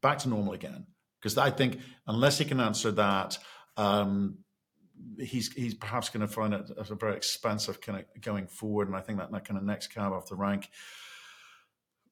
back 0.00 0.18
to 0.20 0.30
normal 0.30 0.54
again? 0.54 0.86
Because 1.20 1.36
I 1.36 1.50
think 1.50 1.80
unless 2.06 2.38
he 2.38 2.46
can 2.46 2.58
answer 2.58 2.90
that, 2.92 3.36
um, 3.76 4.38
he's 5.18 5.52
he's 5.52 5.74
perhaps 5.74 6.08
going 6.08 6.26
to 6.26 6.32
find 6.32 6.54
it 6.54 6.70
a 6.74 6.94
very 6.94 7.14
expensive 7.14 7.82
kind 7.82 7.98
of 7.98 8.22
going 8.22 8.46
forward. 8.46 8.88
And 8.88 8.96
I 8.96 9.00
think 9.00 9.18
that 9.18 9.30
that 9.30 9.44
kind 9.44 9.58
of 9.58 9.64
next 9.64 9.88
cab 9.88 10.14
off 10.14 10.30
the 10.30 10.36
rank. 10.36 10.70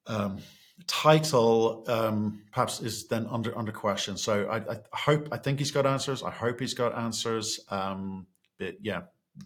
Um, 0.07 0.41
title 0.87 1.85
um, 1.89 2.43
perhaps 2.53 2.81
is 2.81 3.07
then 3.09 3.27
under 3.31 3.57
under 3.57 3.73
question. 3.73 4.17
So 4.17 4.47
I, 4.47 4.57
I, 4.59 4.77
hope 4.93 5.29
I 5.33 5.37
think 5.37 5.59
he's 5.59 5.71
got 5.71 5.87
answers. 5.87 6.23
I 6.23 6.31
hope 6.31 6.61
he's 6.61 6.75
got 6.75 6.97
answers. 6.97 7.61
Um, 7.71 8.27
but 8.59 8.77
yeah, 8.83 9.03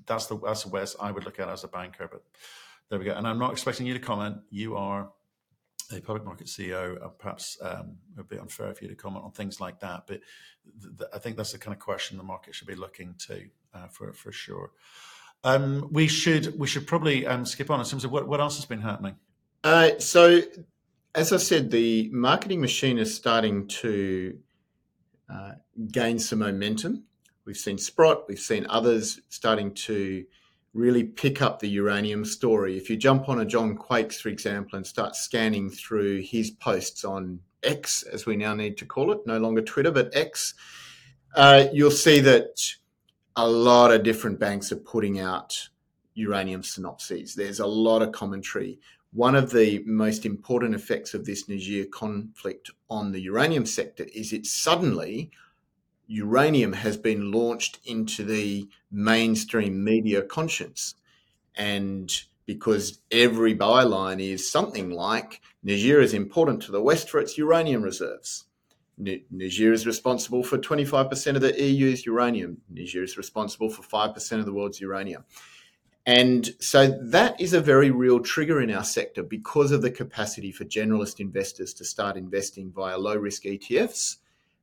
that's 0.06 0.26
the 0.26 0.38
that's 0.38 0.64
the 0.64 0.70
way 0.70 0.84
I 1.00 1.10
would 1.10 1.24
look 1.24 1.38
at 1.38 1.48
it 1.48 1.52
as 1.52 1.64
a 1.64 1.68
banker. 1.68 2.08
But 2.10 2.22
there 2.88 2.98
we 2.98 3.04
go. 3.04 3.12
And 3.12 3.26
I'm 3.26 3.38
not 3.38 3.52
expecting 3.52 3.86
you 3.86 3.94
to 3.94 4.00
comment. 4.00 4.38
You 4.50 4.76
are 4.76 5.10
a 5.92 6.00
public 6.00 6.24
market 6.24 6.46
CEO. 6.46 7.02
Uh, 7.02 7.08
perhaps 7.08 7.58
um, 7.62 7.96
it 8.12 8.18
would 8.18 8.28
be 8.28 8.38
unfair 8.38 8.74
for 8.74 8.84
you 8.84 8.90
to 8.90 8.96
comment 8.96 9.24
on 9.24 9.32
things 9.32 9.60
like 9.60 9.80
that. 9.80 10.04
But 10.06 10.20
th- 10.80 10.96
th- 10.98 11.10
I 11.14 11.18
think 11.18 11.36
that's 11.36 11.52
the 11.52 11.58
kind 11.58 11.74
of 11.74 11.80
question 11.80 12.16
the 12.16 12.24
market 12.24 12.54
should 12.54 12.68
be 12.68 12.74
looking 12.74 13.14
to 13.26 13.46
uh, 13.74 13.88
for 13.88 14.12
for 14.12 14.32
sure. 14.32 14.70
Um, 15.42 15.88
we 15.90 16.08
should 16.08 16.58
we 16.58 16.66
should 16.66 16.86
probably 16.86 17.26
um, 17.26 17.44
skip 17.44 17.70
on 17.70 17.80
in 17.80 17.86
terms 17.86 18.04
of 18.04 18.10
what, 18.10 18.26
what 18.26 18.40
else 18.40 18.56
has 18.56 18.64
been 18.64 18.80
happening. 18.80 19.16
Uh, 19.62 19.98
so 19.98 20.42
as 21.14 21.32
I 21.32 21.36
said, 21.36 21.70
the 21.70 22.10
marketing 22.12 22.60
machine 22.60 22.98
is 22.98 23.14
starting 23.14 23.68
to 23.68 24.36
uh, 25.32 25.52
gain 25.92 26.18
some 26.18 26.40
momentum. 26.40 27.04
We've 27.44 27.56
seen 27.56 27.78
Sprott, 27.78 28.24
we've 28.28 28.38
seen 28.38 28.66
others 28.68 29.20
starting 29.28 29.74
to 29.74 30.24
really 30.72 31.04
pick 31.04 31.40
up 31.40 31.60
the 31.60 31.68
uranium 31.68 32.24
story. 32.24 32.76
If 32.76 32.90
you 32.90 32.96
jump 32.96 33.28
on 33.28 33.40
a 33.40 33.44
John 33.44 33.76
Quakes, 33.76 34.20
for 34.20 34.28
example, 34.28 34.76
and 34.76 34.86
start 34.86 35.14
scanning 35.14 35.70
through 35.70 36.22
his 36.22 36.50
posts 36.50 37.04
on 37.04 37.38
X, 37.62 38.02
as 38.02 38.26
we 38.26 38.36
now 38.36 38.54
need 38.54 38.76
to 38.78 38.86
call 38.86 39.12
it, 39.12 39.20
no 39.24 39.38
longer 39.38 39.62
Twitter, 39.62 39.92
but 39.92 40.14
X, 40.16 40.54
uh, 41.36 41.66
you'll 41.72 41.90
see 41.92 42.18
that 42.20 42.60
a 43.36 43.48
lot 43.48 43.92
of 43.92 44.02
different 44.02 44.40
banks 44.40 44.72
are 44.72 44.76
putting 44.76 45.20
out 45.20 45.68
uranium 46.14 46.62
synopses. 46.62 47.34
There's 47.34 47.60
a 47.60 47.66
lot 47.66 48.02
of 48.02 48.12
commentary 48.12 48.80
one 49.14 49.36
of 49.36 49.52
the 49.52 49.80
most 49.86 50.26
important 50.26 50.74
effects 50.74 51.14
of 51.14 51.24
this 51.24 51.48
Niger 51.48 51.84
conflict 51.84 52.70
on 52.90 53.12
the 53.12 53.20
uranium 53.20 53.64
sector 53.64 54.06
is 54.12 54.32
it 54.32 54.44
suddenly 54.44 55.30
uranium 56.08 56.72
has 56.72 56.96
been 56.96 57.30
launched 57.30 57.78
into 57.84 58.24
the 58.24 58.68
mainstream 58.90 59.82
media 59.84 60.20
conscience. 60.20 60.96
And 61.54 62.12
because 62.44 62.98
every 63.12 63.54
byline 63.56 64.20
is 64.20 64.50
something 64.50 64.90
like 64.90 65.40
Niger 65.62 66.00
is 66.00 66.12
important 66.12 66.62
to 66.62 66.72
the 66.72 66.82
West 66.82 67.08
for 67.08 67.20
its 67.20 67.38
uranium 67.38 67.82
reserves. 67.82 68.44
Niger 68.98 69.72
is 69.72 69.86
responsible 69.86 70.42
for 70.42 70.58
25% 70.58 71.36
of 71.36 71.40
the 71.40 71.60
EU's 71.60 72.04
uranium. 72.04 72.58
Niger 72.68 73.04
is 73.04 73.16
responsible 73.16 73.70
for 73.70 73.82
5% 73.82 74.38
of 74.40 74.44
the 74.44 74.52
world's 74.52 74.80
uranium. 74.80 75.24
And 76.06 76.50
so 76.60 76.88
that 77.02 77.40
is 77.40 77.54
a 77.54 77.60
very 77.60 77.90
real 77.90 78.20
trigger 78.20 78.60
in 78.60 78.70
our 78.70 78.84
sector 78.84 79.22
because 79.22 79.72
of 79.72 79.80
the 79.80 79.90
capacity 79.90 80.52
for 80.52 80.64
generalist 80.64 81.18
investors 81.18 81.72
to 81.74 81.84
start 81.84 82.16
investing 82.16 82.70
via 82.70 82.98
low 82.98 83.16
risk 83.16 83.44
ETFs, 83.44 84.16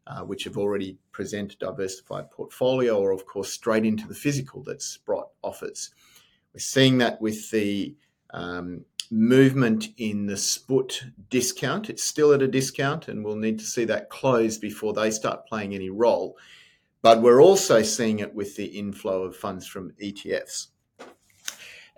uh, 0.05 0.21
which 0.21 0.43
have 0.43 0.57
already 0.57 0.98
present 1.12 1.57
diversified 1.57 2.29
portfolio, 2.29 3.00
or 3.00 3.12
of 3.12 3.25
course, 3.25 3.51
straight 3.51 3.86
into 3.86 4.07
the 4.07 4.13
physical 4.13 4.62
that 4.63 4.83
Sprott 4.83 5.29
offers. 5.41 5.89
We're 6.53 6.60
seeing 6.60 7.00
that 7.00 7.19
with 7.21 7.50
the 7.50 7.95
um, 8.31 8.86
movement 9.10 9.89
in 9.98 10.27
the 10.27 10.38
SPUT 10.38 11.03
discount. 11.29 11.89
It's 11.89 12.03
still 12.03 12.33
at 12.33 12.43
a 12.43 12.48
discount, 12.48 13.07
and 13.07 13.25
we'll 13.25 13.36
need 13.36 13.57
to 13.60 13.65
see 13.65 13.86
that 13.86 14.10
close 14.10 14.57
before 14.60 14.93
they 14.93 15.10
start 15.10 15.48
playing 15.48 15.74
any 15.74 15.89
role. 15.89 16.38
But 17.01 17.21
we're 17.24 17.41
also 17.41 17.81
seeing 17.81 18.19
it 18.19 18.36
with 18.36 18.55
the 18.55 18.65
inflow 18.65 19.24
of 19.24 19.36
funds 19.36 19.65
from 19.65 19.93
ETFs. 20.01 20.67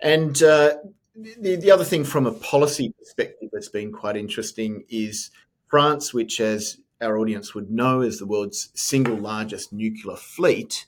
And 0.04 0.42
uh, 0.42 0.74
the, 1.16 1.56
the 1.56 1.70
other 1.70 1.82
thing 1.82 2.04
from 2.04 2.26
a 2.26 2.32
policy 2.32 2.92
perspective 2.98 3.48
that's 3.50 3.70
been 3.70 3.90
quite 3.90 4.18
interesting 4.18 4.84
is 4.90 5.30
France, 5.66 6.12
which, 6.12 6.40
as 6.40 6.76
our 7.00 7.16
audience 7.16 7.54
would 7.54 7.70
know, 7.70 8.02
is 8.02 8.18
the 8.18 8.26
world's 8.26 8.68
single 8.74 9.16
largest 9.16 9.72
nuclear 9.72 10.16
fleet, 10.16 10.84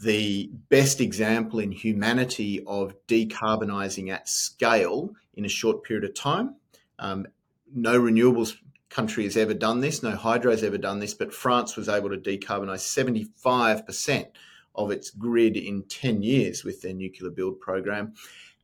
the 0.00 0.50
best 0.70 1.00
example 1.00 1.60
in 1.60 1.70
humanity 1.70 2.64
of 2.66 2.94
decarbonising 3.06 4.10
at 4.10 4.28
scale 4.28 5.14
in 5.34 5.44
a 5.44 5.48
short 5.48 5.84
period 5.84 6.04
of 6.04 6.14
time. 6.14 6.56
Um, 6.98 7.28
no 7.72 8.00
renewables 8.00 8.56
country 8.88 9.22
has 9.22 9.36
ever 9.36 9.54
done 9.54 9.80
this, 9.80 10.02
no 10.02 10.16
hydro 10.16 10.50
has 10.50 10.64
ever 10.64 10.78
done 10.78 10.98
this, 10.98 11.14
but 11.14 11.32
France 11.32 11.76
was 11.76 11.88
able 11.88 12.10
to 12.10 12.16
decarbonise 12.16 13.28
75% 13.38 14.26
of 14.74 14.90
its 14.90 15.10
grid 15.10 15.56
in 15.56 15.82
10 15.82 16.22
years 16.22 16.64
with 16.64 16.80
their 16.80 16.94
nuclear 16.94 17.30
build 17.30 17.60
program. 17.60 18.14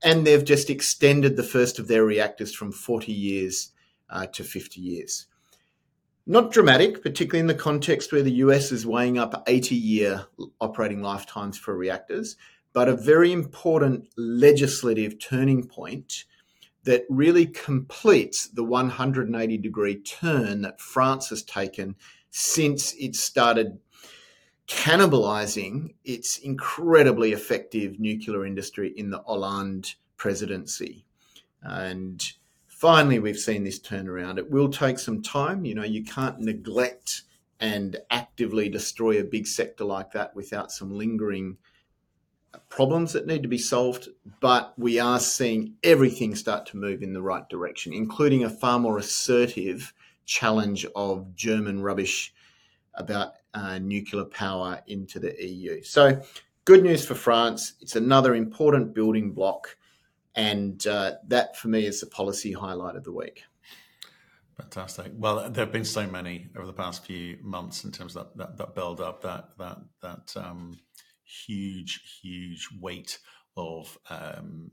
And 0.03 0.27
they've 0.27 0.45
just 0.45 0.71
extended 0.71 1.37
the 1.37 1.43
first 1.43 1.79
of 1.79 1.89
their 1.89 2.05
reactors 2.05 2.55
from 2.55 2.73
40 2.73 3.13
years 3.13 3.73
uh, 4.11 4.27
to 4.27 4.45
50 4.45 4.81
years. 4.81 5.27
Not 6.27 6.53
dramatic, 6.53 7.03
particularly 7.03 7.41
in 7.41 7.47
the 7.47 7.55
context 7.55 8.13
where 8.13 8.23
the 8.23 8.33
US 8.33 8.73
is 8.73 8.87
weighing 8.87 9.19
up 9.19 9.45
80 9.47 9.75
year 9.75 10.27
operating 10.61 11.03
lifetimes 11.03 11.59
for 11.59 11.77
reactors, 11.77 12.37
but 12.73 12.89
a 12.89 12.97
very 12.97 13.33
important 13.33 14.09
legislative 14.17 15.19
turning 15.19 15.67
point 15.67 16.25
that 16.85 17.05
really 17.09 17.47
completes 17.47 18.49
the 18.49 18.65
180 18.65 19.59
degree 19.59 19.97
turn 19.97 20.63
that 20.63 20.81
France 20.81 21.29
has 21.29 21.43
taken 21.43 21.95
since 22.31 22.95
it 22.95 23.15
started 23.15 23.79
cannibalizing 24.67 25.95
its 26.05 26.39
incredibly 26.39 27.33
effective 27.33 28.01
nuclear 28.01 28.47
industry 28.47 28.93
in 28.97 29.11
the 29.11 29.21
Hollande 29.21 29.95
presidency. 30.17 31.05
And 31.63 32.23
finally, 32.67 33.19
we've 33.19 33.39
seen 33.39 33.65
this 33.65 33.79
turnaround. 33.79 34.39
It 34.39 34.51
will 34.51 34.69
take 34.69 34.99
some 34.99 35.23
time. 35.23 35.65
You 35.65 35.75
know, 35.75 35.85
you 35.85 36.05
can't 36.05 36.41
neglect 36.41 37.23
and 37.61 37.97
actively 38.11 38.69
destroy 38.69 39.21
a 39.21 39.25
big 39.25 39.47
sector 39.47 39.85
like 39.85 40.13
that 40.13 40.35
without 40.35 40.73
some 40.73 40.91
lingering 40.91 41.57
problems 42.69 43.13
that 43.13 43.27
need 43.27 43.43
to 43.43 43.49
be 43.49 43.59
solved. 43.59 44.09
But 44.41 44.75
we 44.79 44.99
are 44.99 45.21
seeing 45.21 45.75
everything 45.83 46.35
start 46.35 46.67
to 46.67 46.77
move 46.77 47.03
in 47.03 47.13
the 47.13 47.23
right 47.23 47.49
direction, 47.49 47.93
including 47.93 48.45
a 48.45 48.51
far 48.51 48.79
more 48.79 48.99
assertive 48.99 49.93
challenge 50.27 50.87
of 50.97 51.35
German 51.35 51.83
rubbish 51.83 52.33
about 52.95 53.35
uh, 53.55 53.79
nuclear 53.79 54.25
power 54.25 54.81
into 54.87 55.19
the 55.19 55.35
EU. 55.45 55.83
So, 55.83 56.21
good 56.65 56.83
news 56.83 57.07
for 57.07 57.15
France. 57.15 57.75
It's 57.81 57.97
another 57.97 58.35
important 58.35 58.95
building 58.95 59.33
block. 59.33 59.77
And 60.37 60.85
uh, 60.87 61.13
that 61.29 61.57
for 61.57 61.69
me 61.69 61.87
is 61.87 62.01
the 62.01 62.07
policy 62.07 62.53
highlight 62.53 62.97
of 62.97 63.05
the 63.05 63.13
week. 63.13 63.45
Fantastic. 64.57 65.13
Well, 65.17 65.51
there 65.51 65.65
have 65.65 65.73
been 65.73 65.85
so 65.85 66.07
many 66.07 66.49
over 66.57 66.67
the 66.67 66.73
past 66.73 67.05
few 67.05 67.39
months 67.43 67.85
in 67.85 67.91
terms 67.91 68.17
of 68.17 68.29
that, 68.37 68.37
that, 68.37 68.57
that 68.59 68.75
build 68.75 69.01
up, 69.01 69.23
that 69.23 69.51
that 69.59 69.79
that 70.01 70.33
um, 70.37 70.79
huge, 71.25 72.21
huge 72.21 72.69
weight 72.81 73.19
of 73.57 73.99
um, 74.11 74.71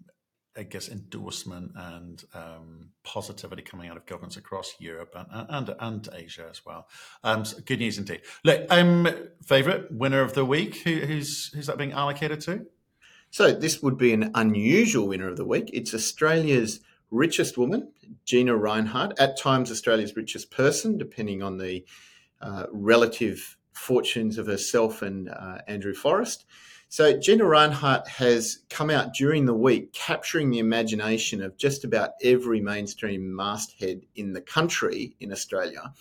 I 0.58 0.64
guess, 0.64 0.90
endorsement 0.90 1.72
and 1.76 2.24
um, 2.34 2.90
positivity 3.04 3.62
coming 3.62 3.90
out 3.90 3.98
of 3.98 4.06
governments 4.06 4.38
across 4.38 4.76
Europe 4.80 5.16
and 5.16 5.46
and, 5.50 5.76
and 5.80 6.10
Asia 6.14 6.48
as 6.50 6.66
well. 6.66 6.88
Um, 7.24 7.46
so 7.46 7.60
good 7.66 7.80
news 7.80 7.98
indeed. 7.98 8.22
Look, 8.44 8.66
um, 8.70 9.08
favorite 9.46 9.92
winner 9.92 10.22
of 10.22 10.34
the 10.34 10.44
week. 10.44 10.78
Who, 10.84 10.96
who's 11.00 11.52
who's 11.54 11.68
that 11.68 11.78
being 11.78 11.94
allocated 11.94 12.42
to? 12.42 12.66
So 13.30 13.54
this 13.54 13.82
would 13.82 13.98
be 13.98 14.12
an 14.12 14.32
unusual 14.36 15.08
winner 15.08 15.30
of 15.30 15.38
the 15.38 15.46
week. 15.46 15.70
It's 15.72 15.94
Australia's 15.94 16.82
richest 17.12 17.58
woman, 17.58 17.92
Gina 18.26 18.54
Rinehart. 18.54 19.14
At 19.20 19.38
times, 19.38 19.72
Australia's 19.72 20.18
richest 20.18 20.52
person, 20.52 20.98
depending 20.98 21.42
on 21.42 21.58
the 21.58 21.86
uh, 22.42 22.66
relative 22.72 23.58
fortunes 23.72 24.38
of 24.38 24.48
herself 24.48 25.02
and 25.02 25.30
uh, 25.30 25.60
Andrew 25.68 25.94
Forrest. 25.94 26.46
So 26.92 27.18
Gina 27.18 27.46
Rinehart 27.46 28.06
has 28.10 28.64
come 28.70 28.90
out 28.90 29.14
during 29.14 29.46
the 29.46 29.54
week 29.54 29.94
capturing 29.94 30.50
the 30.50 30.60
imagination 30.60 31.42
of 31.42 31.56
just 31.56 31.86
about 31.86 32.16
every 32.22 32.60
mainstream 32.60 33.34
masthead 33.34 34.02
in 34.16 34.34
the 34.34 34.42
country 34.42 35.16
in 35.22 35.32
Australia. 35.32 35.94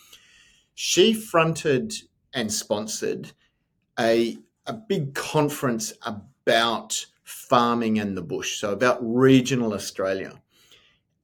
She 0.74 1.14
fronted 1.14 1.92
and 2.34 2.52
sponsored 2.52 3.30
a, 4.00 4.36
a 4.66 4.72
big 4.72 5.14
conference 5.14 5.92
about 6.02 7.06
farming 7.22 8.00
and 8.00 8.16
the 8.16 8.22
bush, 8.22 8.58
so 8.58 8.72
about 8.72 8.98
regional 9.00 9.74
Australia. 9.74 10.42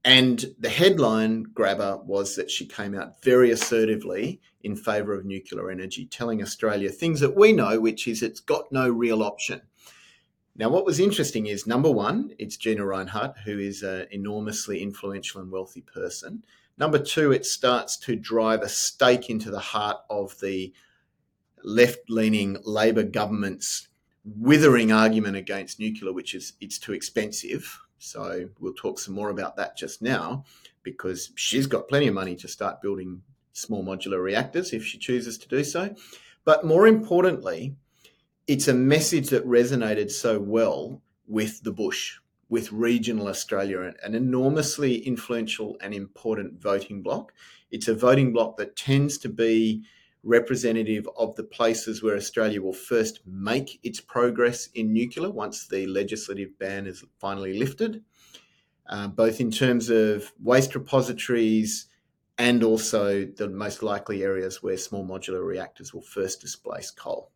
And 0.07 0.55
the 0.61 0.69
headline 0.69 1.43
grabber 1.43 1.99
was 2.05 2.37
that 2.37 2.49
she 2.49 2.65
came 2.65 2.95
out 2.95 3.21
very 3.25 3.51
assertively 3.51 4.41
in 4.63 4.77
favour 4.77 5.13
of 5.13 5.25
nuclear 5.25 5.69
energy, 5.69 6.07
telling 6.07 6.41
Australia 6.41 6.91
things 6.91 7.19
that 7.19 7.35
we 7.35 7.53
know, 7.53 7.81
which 7.81 8.07
is 8.07 8.23
it's 8.23 8.39
got 8.39 8.71
no 8.71 8.89
real 8.89 9.21
option. 9.21 9.63
Now, 10.55 10.69
what 10.69 10.87
was 10.87 11.01
interesting 11.01 11.47
is 11.47 11.67
number 11.67 11.91
one, 11.91 12.31
it's 12.39 12.57
Gina 12.57 12.83
Rinehart, 12.83 13.39
who 13.45 13.59
is 13.59 13.83
an 13.83 14.07
enormously 14.13 14.81
influential 14.81 15.41
and 15.41 15.51
wealthy 15.51 15.81
person. 15.81 16.45
Number 16.79 17.01
two, 17.01 17.33
it 17.33 17.45
starts 17.45 17.97
to 17.99 18.15
drive 18.15 18.63
a 18.63 18.69
stake 18.69 19.29
into 19.29 19.51
the 19.51 19.59
heart 19.59 19.99
of 20.09 20.39
the 20.39 20.73
left 21.65 22.09
leaning 22.09 22.59
Labor 22.65 23.03
government's 23.03 23.89
withering 24.25 24.93
argument 24.93 25.35
against 25.35 25.81
nuclear, 25.81 26.13
which 26.13 26.33
is 26.33 26.53
it's 26.61 26.79
too 26.79 26.93
expensive. 26.93 27.81
So 27.99 28.49
we'll 28.61 28.75
talk 28.75 28.99
some 28.99 29.15
more 29.15 29.31
about 29.31 29.57
that 29.57 29.77
just 29.77 30.03
now 30.03 30.45
because 30.83 31.31
she's 31.35 31.67
got 31.67 31.89
plenty 31.89 32.09
of 32.09 32.15
money 32.15 32.37
to 32.37 32.49
start 32.49 32.83
building 32.83 33.23
small 33.53 33.85
modular 33.85 34.23
reactors 34.23 34.73
if 34.73 34.85
she 34.85 34.99
chooses 34.99 35.39
to 35.39 35.49
do 35.49 35.65
so. 35.65 35.95
But 36.45 36.65
more 36.65 36.87
importantly, 36.87 37.75
it's 38.47 38.69
a 38.69 38.75
message 38.75 39.31
that 39.31 39.47
resonated 39.47 40.11
so 40.11 40.39
well 40.39 41.03
with 41.27 41.63
the 41.63 41.73
bush, 41.73 42.19
with 42.49 42.71
regional 42.71 43.29
Australia, 43.29 43.93
an 44.03 44.15
enormously 44.15 44.99
influential 44.99 45.77
and 45.81 45.93
important 45.93 46.61
voting 46.61 47.03
bloc. 47.03 47.33
It's 47.71 47.89
a 47.89 47.95
voting 47.95 48.33
bloc 48.33 48.57
that 48.59 48.77
tends 48.77 49.19
to 49.19 49.29
be 49.29 49.83
representative 50.27 51.09
of 51.17 51.35
the 51.37 51.45
places 51.45 52.03
where 52.03 52.17
Australia 52.17 52.61
will 52.61 52.73
first 52.73 53.21
make 53.27 53.79
its 53.83 54.01
progress 54.01 54.67
in 54.75 54.93
nuclear 54.93 55.31
once 55.31 55.69
the 55.69 55.87
legislative 55.87 56.59
ban 56.59 56.87
is 56.87 57.05
finally 57.19 57.59
lifted, 57.59 58.03
uh, 58.89 59.07
both 59.09 59.41
in 59.41 59.51
terms 59.51 59.89
of 59.89 60.33
waste 60.43 60.75
repositories, 60.75 61.87
and 62.39 62.63
also 62.63 63.25
the 63.25 63.49
most 63.49 63.83
likely 63.83 64.23
areas 64.23 64.63
where 64.63 64.77
small 64.77 65.07
modular 65.07 65.45
reactors 65.45 65.95
will 65.95 66.03
first 66.03 66.41
displace 66.41 66.91
coal. 66.91 67.31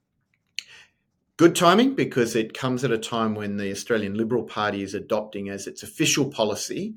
Good 1.36 1.56
timing 1.56 1.94
because 1.94 2.36
it 2.36 2.52
comes 2.52 2.84
at 2.84 2.90
a 2.90 2.98
time 2.98 3.34
when 3.34 3.56
the 3.56 3.70
Australian 3.70 4.14
Liberal 4.14 4.42
Party 4.42 4.82
is 4.82 4.92
adopting 4.92 5.48
as 5.48 5.66
its 5.66 5.82
official 5.82 6.30
policy 6.30 6.96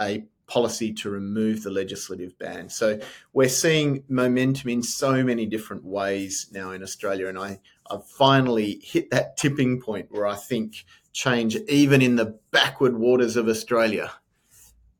a 0.00 0.24
policy 0.52 0.92
to 0.92 1.08
remove 1.08 1.62
the 1.62 1.70
legislative 1.70 2.38
ban. 2.38 2.68
So 2.68 3.00
we're 3.32 3.48
seeing 3.48 4.04
momentum 4.06 4.68
in 4.68 4.82
so 4.82 5.24
many 5.24 5.46
different 5.46 5.82
ways 5.82 6.48
now 6.52 6.72
in 6.72 6.82
Australia, 6.82 7.28
and 7.28 7.38
I, 7.38 7.58
I've 7.90 8.06
finally 8.06 8.78
hit 8.84 9.10
that 9.12 9.38
tipping 9.38 9.80
point 9.80 10.08
where 10.10 10.26
I 10.26 10.36
think 10.36 10.84
change, 11.14 11.56
even 11.68 12.02
in 12.02 12.16
the 12.16 12.38
backward 12.50 12.98
waters 12.98 13.36
of 13.36 13.48
Australia, 13.48 14.12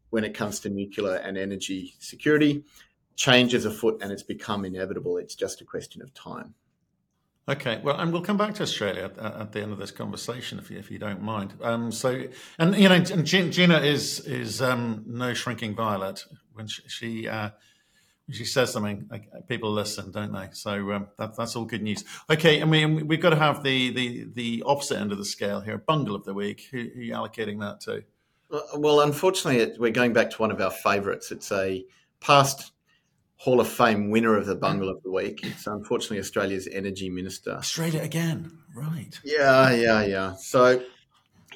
when 0.09 0.25
it 0.25 0.33
comes 0.33 0.59
to 0.61 0.71
nuclear 0.71 1.17
and 1.17 1.37
energy 1.37 1.97
security. 1.99 2.65
Change 3.17 3.53
is 3.53 3.67
afoot 3.67 4.01
and 4.03 4.11
it's 4.11 4.23
become 4.23 4.65
inevitable. 4.65 5.19
It's 5.19 5.35
just 5.35 5.61
a 5.61 5.67
question 5.67 6.01
of 6.01 6.15
time. 6.15 6.55
Okay, 7.49 7.81
well, 7.83 7.97
and 7.99 8.13
we'll 8.13 8.23
come 8.23 8.37
back 8.37 8.55
to 8.55 8.63
Australia 8.63 9.05
at, 9.05 9.19
at 9.19 9.53
the 9.53 9.63
end 9.63 9.73
of 9.73 9.79
this 9.79 9.91
conversation, 9.91 10.61
if 10.61 10.71
you, 10.71 10.79
if 10.79 10.93
you 10.93 10.99
don't 10.99 11.21
mind. 11.21 11.55
Um, 11.61 11.91
so, 11.91 12.23
and 12.59 12.77
you 12.77 12.89
know, 12.89 12.95
and 12.95 13.27
Gina 13.27 13.79
is 13.81 14.21
is 14.21 14.63
um, 14.63 15.03
no 15.07 15.35
shrinking 15.35 15.75
violet 15.75 16.25
when 16.53 16.69
she, 16.69 16.83
she 16.87 17.29
uh, 17.29 17.51
she 18.31 18.45
says 18.45 18.73
something, 18.73 19.09
people 19.49 19.73
listen, 19.73 20.13
don't 20.13 20.33
they? 20.33 20.49
So 20.53 20.93
um, 20.93 21.09
that, 21.19 21.37
that's 21.37 21.57
all 21.57 21.65
good 21.65 21.83
news. 21.83 22.05
Okay, 22.31 22.63
I 22.63 22.65
mean 22.65 23.09
we've 23.09 23.21
got 23.21 23.31
to 23.31 23.37
have 23.37 23.65
the 23.65 23.91
the 23.91 24.27
the 24.35 24.63
opposite 24.65 25.01
end 25.01 25.11
of 25.11 25.19
the 25.19 25.25
scale 25.25 25.61
here. 25.61 25.79
Bungle 25.79 26.15
of 26.15 26.25
the 26.25 26.35
week. 26.35 26.69
Who, 26.71 26.79
who 26.95 27.01
are 27.01 27.03
you 27.03 27.13
allocating 27.15 27.59
that 27.61 27.81
to? 27.83 28.05
Well, 28.77 29.01
unfortunately, 29.01 29.79
we're 29.79 29.93
going 29.93 30.13
back 30.13 30.31
to 30.31 30.37
one 30.37 30.51
of 30.51 30.61
our 30.61 30.71
favourites. 30.71 31.33
It's 31.33 31.51
a 31.51 31.85
past 32.21 32.72
Hall 33.43 33.59
of 33.59 33.67
Fame 33.67 34.09
winner 34.09 34.37
of 34.37 34.47
the 34.47 34.55
Bungle 34.55 34.89
of 34.89 35.03
the 35.03 35.11
Week. 35.11 35.41
It's 35.43 35.67
unfortunately 35.67 36.21
Australia's 36.21 36.69
Energy 36.71 37.11
Minister. 37.11 37.51
Australia 37.51 38.01
again, 38.01 38.57
right? 38.73 39.19
Yeah, 39.25 39.73
yeah, 39.73 40.05
yeah. 40.05 40.37
So, 40.37 40.81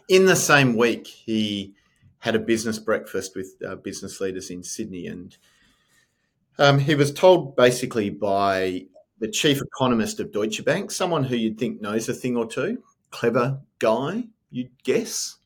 in 0.09 0.27
the 0.27 0.35
same 0.35 0.77
week, 0.77 1.07
he 1.07 1.75
had 2.19 2.35
a 2.35 2.41
business 2.41 2.81
breakfast 2.81 3.37
with 3.37 3.55
uh, 3.65 3.77
business 3.77 4.21
leaders 4.21 4.51
in 4.51 4.65
Sydney, 4.65 5.07
and 5.07 5.37
um, 6.59 6.81
he 6.81 6.97
was 6.97 7.13
told 7.13 7.55
basically 7.55 8.11
by 8.11 8.87
the 9.21 9.29
chief 9.29 9.63
economist 9.63 10.19
of 10.19 10.33
Deutsche 10.33 10.65
Bank, 10.65 10.91
someone 10.91 11.23
who 11.23 11.37
you'd 11.37 11.57
think 11.57 11.81
knows 11.81 12.09
a 12.09 12.15
thing 12.15 12.37
or 12.37 12.49
two, 12.49 12.83
clever 13.13 13.61
guy, 13.79 14.25
you'd 14.51 14.83
guess 14.83 15.37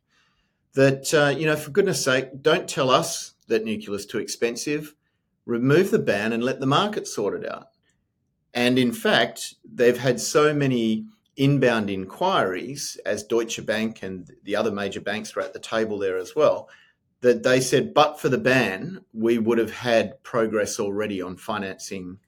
that, 0.72 1.12
uh, 1.12 1.36
you 1.36 1.44
know, 1.44 1.56
for 1.56 1.70
goodness 1.70 2.02
sake, 2.02 2.40
don't 2.40 2.66
tell 2.66 2.88
us 2.88 3.34
that 3.48 3.62
nuclear 3.62 3.94
is 3.94 4.06
too 4.06 4.18
expensive. 4.20 4.94
Remove 5.46 5.90
the 5.90 5.98
ban 5.98 6.32
and 6.32 6.42
let 6.42 6.60
the 6.60 6.66
market 6.66 7.06
sort 7.06 7.42
it 7.42 7.50
out. 7.50 7.68
And 8.54 8.78
in 8.78 8.92
fact, 8.92 9.54
they've 9.64 9.98
had 9.98 10.20
so 10.20 10.52
many 10.52 11.06
inbound 11.36 11.88
inquiries 11.88 12.98
as 13.06 13.22
Deutsche 13.22 13.64
Bank 13.64 14.02
and 14.02 14.30
the 14.44 14.56
other 14.56 14.70
major 14.70 15.00
banks 15.00 15.34
were 15.34 15.42
at 15.42 15.52
the 15.52 15.58
table 15.60 15.98
there 15.98 16.18
as 16.18 16.34
well 16.36 16.68
that 17.20 17.42
they 17.42 17.60
said, 17.60 17.92
but 17.92 18.18
for 18.18 18.28
the 18.28 18.38
ban, 18.38 19.00
we 19.12 19.38
would 19.38 19.58
have 19.58 19.70
had 19.72 20.22
progress 20.22 20.80
already 20.80 21.20
on 21.20 21.36
financing 21.36 22.18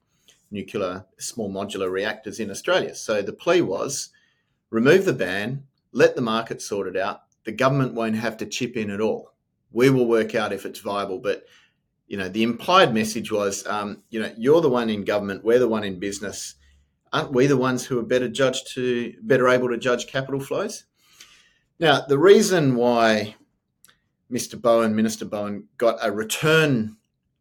nuclear 0.51 1.05
small 1.17 1.51
modular 1.51 1.91
reactors 1.91 2.39
in 2.39 2.51
Australia. 2.51 2.93
So 2.93 3.21
the 3.21 3.33
plea 3.33 3.61
was 3.61 4.09
remove 4.69 5.05
the 5.05 5.13
ban, 5.13 5.63
let 5.91 6.15
the 6.15 6.21
market 6.21 6.61
sort 6.61 6.87
it 6.87 6.97
out, 6.97 7.21
the 7.43 7.51
government 7.51 7.93
won't 7.93 8.15
have 8.15 8.37
to 8.37 8.45
chip 8.45 8.77
in 8.77 8.91
at 8.91 9.01
all. 9.01 9.33
We 9.71 9.89
will 9.89 10.07
work 10.07 10.35
out 10.35 10.53
if 10.53 10.65
it's 10.65 10.79
viable. 10.79 11.19
But 11.19 11.45
you 12.07 12.17
know, 12.17 12.29
the 12.29 12.43
implied 12.43 12.93
message 12.93 13.31
was, 13.31 13.65
um, 13.67 14.03
you 14.09 14.19
know, 14.19 14.31
you're 14.37 14.61
the 14.61 14.69
one 14.69 14.89
in 14.89 15.03
government, 15.03 15.43
we're 15.43 15.59
the 15.59 15.67
one 15.67 15.83
in 15.83 15.99
business. 15.99 16.55
Aren't 17.11 17.33
we 17.33 17.47
the 17.47 17.57
ones 17.57 17.85
who 17.85 17.99
are 17.99 18.03
better 18.03 18.27
judged 18.27 18.73
to 18.73 19.13
better 19.21 19.47
able 19.47 19.69
to 19.69 19.77
judge 19.77 20.07
capital 20.07 20.39
flows? 20.39 20.85
Now, 21.79 22.01
the 22.01 22.17
reason 22.17 22.75
why 22.75 23.35
Mr. 24.31 24.59
Bowen, 24.59 24.95
Minister 24.95 25.25
Bowen, 25.25 25.67
got 25.77 25.97
a 26.01 26.11
return 26.11 26.97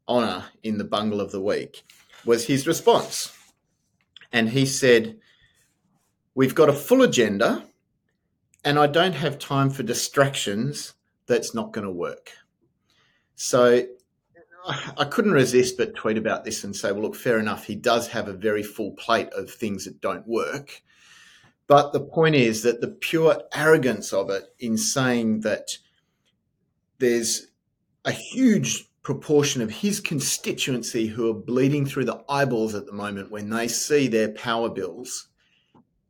honour 0.09 0.45
in 0.63 0.79
the 0.79 0.85
bungle 0.85 1.21
of 1.21 1.33
the 1.33 1.41
week 1.41 1.85
was 2.25 2.47
his 2.47 2.67
response. 2.67 3.37
And 4.33 4.51
he 4.51 4.67
said, 4.67 5.19
We've 6.35 6.55
got 6.55 6.69
a 6.69 6.75
full 6.75 7.03
agenda 7.03 7.65
and 8.65 8.79
I 8.79 8.87
don't 8.87 9.15
have 9.15 9.39
time 9.39 9.71
for 9.71 9.83
distractions 9.83 10.95
that's 11.27 11.55
not 11.55 11.73
going 11.73 11.87
to 11.87 11.93
work. 11.93 12.31
So 13.35 13.87
I 14.97 15.05
couldn't 15.05 15.33
resist 15.33 15.77
but 15.77 15.95
tweet 15.95 16.17
about 16.17 16.45
this 16.45 16.63
and 16.65 16.75
say, 16.75 16.93
well, 16.93 17.03
look, 17.03 17.17
fair 17.17 17.39
enough. 17.39 17.65
He 17.65 17.75
does 17.75 18.09
have 18.09 18.29
a 18.29 18.33
very 18.33 18.63
full 18.63 18.93
plate 18.93 19.29
of 19.33 19.51
things 19.51 19.85
that 19.85 20.01
don't 20.01 20.27
work. 20.27 20.83
But 21.67 21.93
the 21.93 22.01
point 22.01 22.35
is 22.35 22.63
that 22.63 22.81
the 22.81 22.89
pure 22.89 23.43
arrogance 23.55 24.13
of 24.13 24.31
it 24.31 24.45
in 24.59 24.77
saying 24.77 25.41
that 25.41 25.79
there's 26.99 27.49
a 28.05 28.13
huge 28.13 28.89
proportion 29.03 29.63
of 29.63 29.71
his 29.71 30.01
constituency 30.01 31.07
who 31.07 31.29
are 31.29 31.35
bleeding 31.35 31.87
through 31.87 32.05
the 32.05 32.23
eyeballs 32.29 32.75
at 32.75 32.87
the 32.87 32.93
moment 32.93 33.31
when 33.31 33.51
they 33.51 33.67
see 33.67 34.07
their 34.07 34.29
power 34.29 34.69
bills 34.69 35.29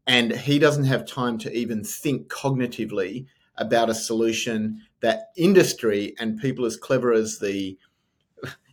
and 0.07 0.33
he 0.33 0.59
doesn't 0.59 0.85
have 0.85 1.07
time 1.07 1.39
to 1.39 1.53
even 1.57 1.85
think 1.85 2.29
cognitively 2.29 3.27
about 3.57 3.91
a 3.91 3.95
solution 3.95 4.83
that 5.01 5.31
industry 5.37 6.15
and 6.19 6.41
people 6.41 6.65
as 6.65 6.77
clever 6.77 7.13
as 7.13 7.39
the 7.39 7.79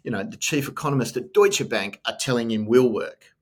you 0.04 0.12
know 0.12 0.24
the 0.24 0.38
chief 0.38 0.68
economist 0.68 1.18
at 1.18 1.34
Deutsche 1.34 1.68
Bank 1.68 2.00
are 2.06 2.18
telling 2.20 2.52
him 2.52 2.66
will 2.66 2.92
work. 2.92 3.36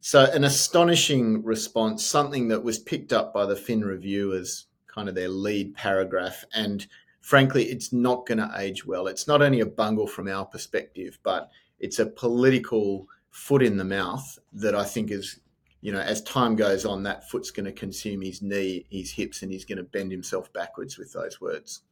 So 0.00 0.24
an 0.24 0.44
astonishing 0.44 1.42
response, 1.42 2.04
something 2.04 2.48
that 2.48 2.62
was 2.62 2.78
picked 2.78 3.12
up 3.12 3.32
by 3.32 3.46
the 3.46 3.56
Fin 3.56 3.82
Review 3.82 4.34
as 4.34 4.66
kind 4.86 5.08
of 5.08 5.14
their 5.14 5.28
lead 5.28 5.74
paragraph 5.74 6.44
and 6.54 6.86
frankly 7.20 7.64
it's 7.64 7.92
not 7.92 8.26
going 8.26 8.38
to 8.38 8.50
age 8.56 8.86
well. 8.86 9.06
It's 9.06 9.26
not 9.26 9.42
only 9.42 9.60
a 9.60 9.66
bungle 9.66 10.06
from 10.06 10.28
our 10.28 10.44
perspective, 10.44 11.18
but 11.22 11.50
it's 11.80 11.98
a 11.98 12.06
political 12.06 13.08
foot 13.30 13.62
in 13.62 13.76
the 13.76 13.84
mouth 13.84 14.38
that 14.52 14.74
I 14.74 14.84
think 14.84 15.10
is 15.10 15.40
you 15.84 15.92
know, 15.92 16.00
as 16.00 16.22
time 16.22 16.56
goes 16.56 16.86
on, 16.86 17.02
that 17.02 17.28
foot's 17.28 17.50
going 17.50 17.66
to 17.66 17.72
consume 17.72 18.22
his 18.22 18.40
knee, 18.40 18.86
his 18.88 19.12
hips, 19.12 19.42
and 19.42 19.52
he's 19.52 19.66
going 19.66 19.76
to 19.76 19.84
bend 19.84 20.10
himself 20.10 20.50
backwards 20.54 20.96
with 20.96 21.12
those 21.12 21.42
words. 21.42 21.82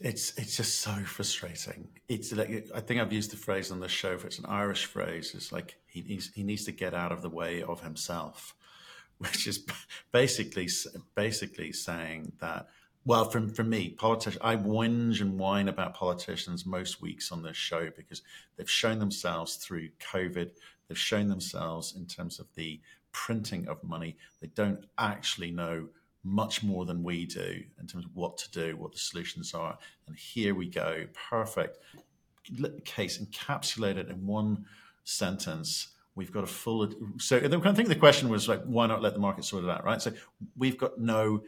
It's 0.00 0.36
it's 0.36 0.56
just 0.56 0.80
so 0.80 0.92
frustrating. 1.04 1.88
It's 2.08 2.32
like 2.32 2.68
I 2.74 2.80
think 2.80 3.00
I've 3.00 3.12
used 3.12 3.30
the 3.30 3.36
phrase 3.36 3.70
on 3.70 3.80
the 3.80 3.88
show. 3.88 4.12
If 4.12 4.24
it's 4.24 4.38
an 4.38 4.46
Irish 4.46 4.86
phrase, 4.86 5.34
it's 5.34 5.52
like 5.52 5.76
he 5.86 6.02
needs 6.02 6.30
he 6.34 6.42
needs 6.42 6.64
to 6.64 6.72
get 6.72 6.94
out 6.94 7.12
of 7.12 7.22
the 7.22 7.28
way 7.28 7.62
of 7.62 7.82
himself, 7.82 8.54
which 9.18 9.46
is 9.46 9.64
basically 10.12 10.68
basically 11.14 11.72
saying 11.72 12.32
that. 12.40 12.68
Well, 13.06 13.30
for, 13.30 13.48
for 13.48 13.64
me, 13.64 13.88
politicians, 13.88 14.42
I 14.42 14.56
whinge 14.56 15.22
and 15.22 15.38
whine 15.38 15.68
about 15.68 15.94
politicians 15.94 16.66
most 16.66 17.00
weeks 17.00 17.32
on 17.32 17.42
this 17.42 17.56
show 17.56 17.88
because 17.96 18.20
they've 18.56 18.70
shown 18.70 18.98
themselves 18.98 19.56
through 19.56 19.88
COVID. 20.12 20.50
They've 20.86 20.98
shown 20.98 21.28
themselves 21.28 21.96
in 21.96 22.04
terms 22.04 22.38
of 22.38 22.46
the 22.56 22.78
printing 23.12 23.68
of 23.68 23.82
money. 23.82 24.18
They 24.42 24.48
don't 24.48 24.84
actually 24.98 25.50
know 25.50 25.88
much 26.22 26.62
more 26.62 26.84
than 26.84 27.02
we 27.02 27.26
do 27.26 27.62
in 27.80 27.86
terms 27.86 28.04
of 28.04 28.10
what 28.14 28.36
to 28.38 28.50
do, 28.50 28.76
what 28.76 28.92
the 28.92 28.98
solutions 28.98 29.54
are. 29.54 29.78
And 30.06 30.16
here 30.16 30.54
we 30.54 30.68
go, 30.68 31.06
perfect 31.30 31.78
case 32.84 33.18
encapsulated 33.18 34.10
in 34.10 34.26
one 34.26 34.64
sentence. 35.04 35.88
We've 36.14 36.32
got 36.32 36.44
a 36.44 36.48
full. 36.48 36.90
So 37.18 37.36
I 37.36 37.72
think 37.72 37.88
the 37.88 37.94
question 37.94 38.28
was 38.28 38.48
like, 38.48 38.62
why 38.64 38.86
not 38.86 39.00
let 39.00 39.14
the 39.14 39.20
market 39.20 39.44
sort 39.44 39.64
it 39.64 39.70
out, 39.70 39.84
right? 39.84 40.02
So 40.02 40.12
we've 40.56 40.76
got 40.76 40.98
no. 40.98 41.42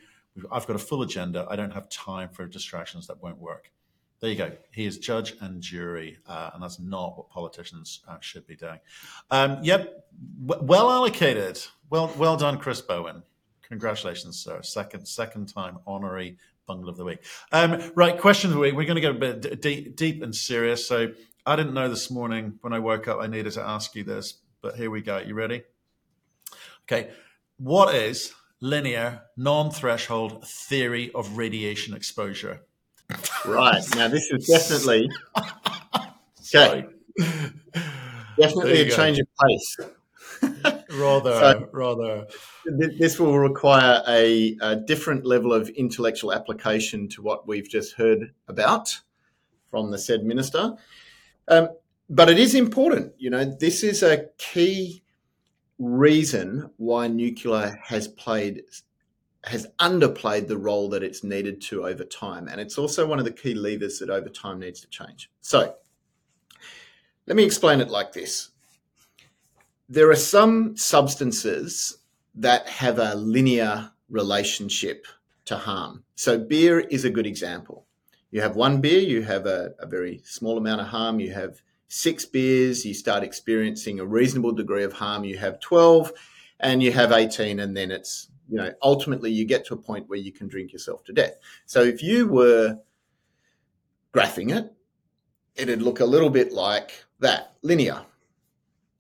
I've 0.51 0.67
got 0.67 0.77
a 0.77 0.79
full 0.79 1.03
agenda. 1.03 1.47
I 1.51 1.57
don't 1.57 1.73
have 1.73 1.91
time 1.91 2.31
for 2.31 2.47
distractions 2.47 3.07
that 3.09 3.23
won't 3.23 3.39
work. 3.39 3.71
There 4.21 4.31
you 4.31 4.37
go. 4.37 4.53
He 4.71 4.87
is 4.87 4.99
judge 4.99 5.35
and 5.41 5.61
jury, 5.61 6.19
uh, 6.27 6.51
and 6.55 6.63
that's 6.63 6.79
not 6.79 7.19
what 7.19 7.29
politicians 7.29 8.01
uh, 8.07 8.19
should 8.21 8.47
be 8.47 8.55
doing. 8.55 8.79
Um, 9.31 9.59
yep, 9.63 10.07
w- 10.47 10.65
well 10.65 10.91
allocated. 10.91 11.61
Well, 11.91 12.11
well 12.17 12.37
done, 12.37 12.59
Chris 12.59 12.81
Bowen. 12.81 13.25
Congratulations, 13.73 14.39
sir. 14.39 14.61
Second, 14.61 15.09
second 15.09 15.47
time 15.47 15.79
honorary 15.87 16.37
bungle 16.67 16.91
of 16.91 16.99
the 16.99 17.05
week. 17.07 17.25
Um, 17.53 17.91
right, 17.97 18.21
question 18.21 18.51
of 18.51 18.55
the 18.55 18.61
week. 18.61 18.75
We're 18.75 18.85
going 18.85 18.97
to 18.97 19.01
get 19.01 19.13
a 19.13 19.15
bit 19.15 19.63
deep, 19.63 19.97
deep 19.97 20.23
and 20.23 20.37
serious. 20.37 20.87
So 20.87 21.15
I 21.47 21.57
didn't 21.57 21.73
know 21.73 21.89
this 21.89 22.11
morning 22.11 22.59
when 22.61 22.75
I 22.75 22.81
woke 22.81 23.09
up 23.09 23.19
I 23.19 23.29
needed 23.29 23.55
to 23.55 23.63
ask 23.63 23.95
you 23.95 24.05
this, 24.05 24.35
but 24.61 24.77
here 24.77 24.91
we 24.91 25.01
go. 25.01 25.21
You 25.21 25.33
ready? 25.33 25.63
Okay. 26.85 27.13
What 27.57 27.95
is 27.95 28.35
linear 28.61 29.23
non-threshold 29.39 30.47
theory 30.47 31.11
of 31.15 31.39
radiation 31.39 31.95
exposure? 31.95 32.61
Right. 33.47 33.83
Now, 33.97 34.09
this 34.09 34.31
is 34.31 34.47
definitely. 34.47 35.09
Okay. 36.55 36.85
Definitely 38.39 38.81
a 38.83 38.89
go. 38.91 38.97
change 38.97 39.19
of 39.19 39.27
pace. 39.41 39.77
Rather, 41.03 41.33
so, 41.33 41.69
rather. 41.73 42.27
This 42.65 43.19
will 43.19 43.39
require 43.39 44.03
a, 44.09 44.57
a, 44.61 44.77
different 44.77 45.27
level 45.27 45.53
of 45.53 45.69
intellectual 45.71 46.33
application 46.33 47.09
to 47.11 47.23
what 47.23 47.47
we've 47.47 47.69
just 47.69 47.95
heard 47.95 48.33
about 48.49 49.01
from 49.71 49.91
the 49.91 49.99
said 49.99 50.25
minister. 50.25 50.75
Um, 51.49 51.69
but 52.09 52.31
it 52.31 52.39
is 52.39 52.55
important. 52.55 53.13
You 53.19 53.31
know, 53.31 53.45
this 53.45 53.83
is 53.83 54.03
a 54.03 54.27
key 54.39 55.03
reason 55.79 56.71
why 56.77 57.09
nuclear 57.09 57.79
has 57.83 58.09
played 58.09 58.63
has 59.45 59.67
underplayed 59.81 60.47
the 60.47 60.57
role 60.57 60.89
that 60.89 61.03
it's 61.03 61.25
needed 61.25 61.61
to 61.61 61.85
over 61.85 62.05
time. 62.05 62.47
And 62.47 62.61
it's 62.61 62.79
also 62.79 63.05
one 63.05 63.19
of 63.19 63.25
the 63.25 63.33
key 63.33 63.55
levers 63.55 63.99
that 63.99 64.09
over 64.09 64.29
time 64.29 64.61
needs 64.61 64.81
to 64.83 64.89
change. 64.89 65.31
So 65.41 65.75
let 67.27 67.37
me 67.37 67.45
explain 67.45 67.81
it 67.81 67.91
like 67.91 68.13
this 68.13 68.52
there 69.93 70.09
are 70.09 70.17
some 70.17 70.75
substances 70.75 71.99
that 72.35 72.67
have 72.67 72.99
a 72.99 73.15
linear 73.15 73.91
relationship 74.09 75.07
to 75.45 75.55
harm. 75.55 76.03
So 76.15 76.39
beer 76.39 76.81
is 76.81 77.05
a 77.05 77.11
good 77.11 77.27
example. 77.27 77.85
You 78.31 78.41
have 78.41 78.57
one 78.57 78.81
beer, 78.81 79.01
you 79.01 79.21
have 79.21 79.45
a, 79.45 79.75
a 79.79 79.87
very 79.87 80.23
small 80.25 80.57
amount 80.57 80.81
of 80.81 80.87
harm. 80.87 81.21
You 81.21 81.35
have 81.35 81.61
six 81.89 82.25
beers, 82.25 82.87
you 82.87 82.95
start 82.95 83.23
experiencing 83.23 84.01
a 84.01 84.07
reasonable 84.07 84.53
degree 84.53 84.83
of 84.83 84.95
harm. 84.95 85.25
You 85.25 85.37
have 85.37 85.61
12 85.61 86.11
and 86.61 86.83
you 86.83 86.91
have 86.93 87.13
18, 87.13 87.61
and 87.61 87.77
then 87.77 87.91
it's 87.91 88.29
you 88.49 88.57
know, 88.57 88.73
ultimately 88.81 89.31
you 89.31 89.45
get 89.45 89.67
to 89.67 89.75
a 89.75 89.77
point 89.77 90.09
where 90.09 90.19
you 90.19 90.33
can 90.33 90.49
drink 90.49 90.73
yourself 90.73 91.05
to 91.05 91.13
death. 91.13 91.35
So 91.67 91.83
if 91.83 92.03
you 92.03 92.29
were 92.29 92.79
graphing 94.15 94.57
it, 94.57 94.73
it'd 95.55 95.83
look 95.83 96.01
a 96.01 96.07
little 96.07 96.31
bit 96.31 96.51
like 96.51 96.93
that, 97.19 97.57
linear. 97.61 98.07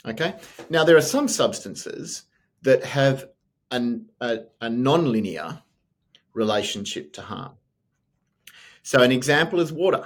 Okay. 0.06 0.34
Now, 0.68 0.84
there 0.84 0.96
are 0.96 1.02
some 1.02 1.28
substances 1.28 2.24
that 2.62 2.84
have 2.84 3.28
an, 3.70 4.06
a, 4.20 4.40
a 4.60 4.68
non-linear 4.68 5.62
relationship 6.34 7.12
to 7.14 7.22
harm. 7.22 7.52
So, 8.82 9.02
an 9.02 9.12
example 9.12 9.60
is 9.60 9.72
water. 9.72 10.04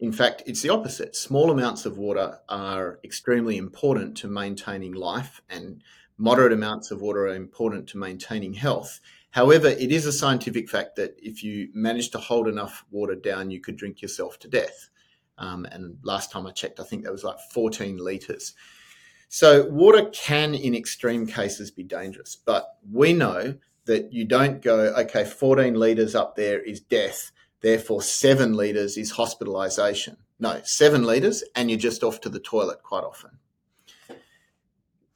In 0.00 0.12
fact, 0.12 0.42
it's 0.46 0.62
the 0.62 0.70
opposite. 0.70 1.14
Small 1.14 1.50
amounts 1.50 1.84
of 1.86 1.98
water 1.98 2.38
are 2.48 2.98
extremely 3.04 3.56
important 3.56 4.16
to 4.18 4.28
maintaining 4.28 4.94
life, 4.94 5.42
and 5.48 5.82
moderate 6.16 6.52
amounts 6.52 6.90
of 6.90 7.00
water 7.00 7.26
are 7.26 7.34
important 7.34 7.88
to 7.90 7.98
maintaining 7.98 8.54
health. 8.54 9.00
However, 9.30 9.68
it 9.68 9.92
is 9.92 10.06
a 10.06 10.12
scientific 10.12 10.68
fact 10.68 10.96
that 10.96 11.16
if 11.22 11.44
you 11.44 11.68
manage 11.72 12.10
to 12.10 12.18
hold 12.18 12.48
enough 12.48 12.84
water 12.90 13.14
down, 13.14 13.50
you 13.50 13.60
could 13.60 13.76
drink 13.76 14.02
yourself 14.02 14.38
to 14.40 14.48
death. 14.48 14.90
Um, 15.38 15.64
and 15.66 15.98
last 16.02 16.32
time 16.32 16.46
I 16.46 16.50
checked, 16.50 16.80
I 16.80 16.84
think 16.84 17.04
that 17.04 17.12
was 17.12 17.24
like 17.24 17.38
14 17.52 17.96
litres. 17.98 18.54
So, 19.32 19.68
water 19.68 20.10
can, 20.12 20.56
in 20.56 20.74
extreme 20.74 21.24
cases, 21.24 21.70
be 21.70 21.84
dangerous, 21.84 22.34
but 22.34 22.78
we 22.90 23.12
know 23.12 23.54
that 23.84 24.12
you 24.12 24.24
don't 24.24 24.60
go, 24.60 24.92
okay, 24.98 25.24
14 25.24 25.74
litres 25.74 26.16
up 26.16 26.34
there 26.34 26.60
is 26.60 26.80
death, 26.80 27.30
therefore 27.60 28.02
seven 28.02 28.54
litres 28.54 28.96
is 28.96 29.12
hospitalisation. 29.12 30.16
No, 30.40 30.60
seven 30.64 31.04
litres, 31.04 31.44
and 31.54 31.70
you're 31.70 31.78
just 31.78 32.02
off 32.02 32.20
to 32.22 32.28
the 32.28 32.40
toilet 32.40 32.82
quite 32.82 33.04
often. 33.04 33.38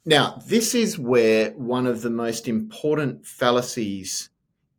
Now, 0.05 0.41
this 0.47 0.77
is 0.77 0.97
where 0.97 1.51
one 1.51 1.89
of 1.89 2.03
the 2.03 2.11
most 2.11 2.47
important 2.47 3.27
fallacies 3.27 4.31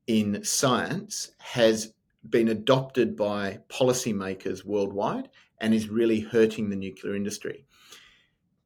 in 0.08 0.46
science 0.46 1.32
has 1.40 1.94
been 2.30 2.48
adopted 2.48 3.18
by 3.18 3.60
policymakers 3.68 4.64
worldwide 4.64 5.28
and 5.60 5.74
is 5.74 5.90
really 5.90 6.22
hurting 6.22 6.70
the 6.70 6.78
nuclear 6.78 7.18
industry 7.18 7.66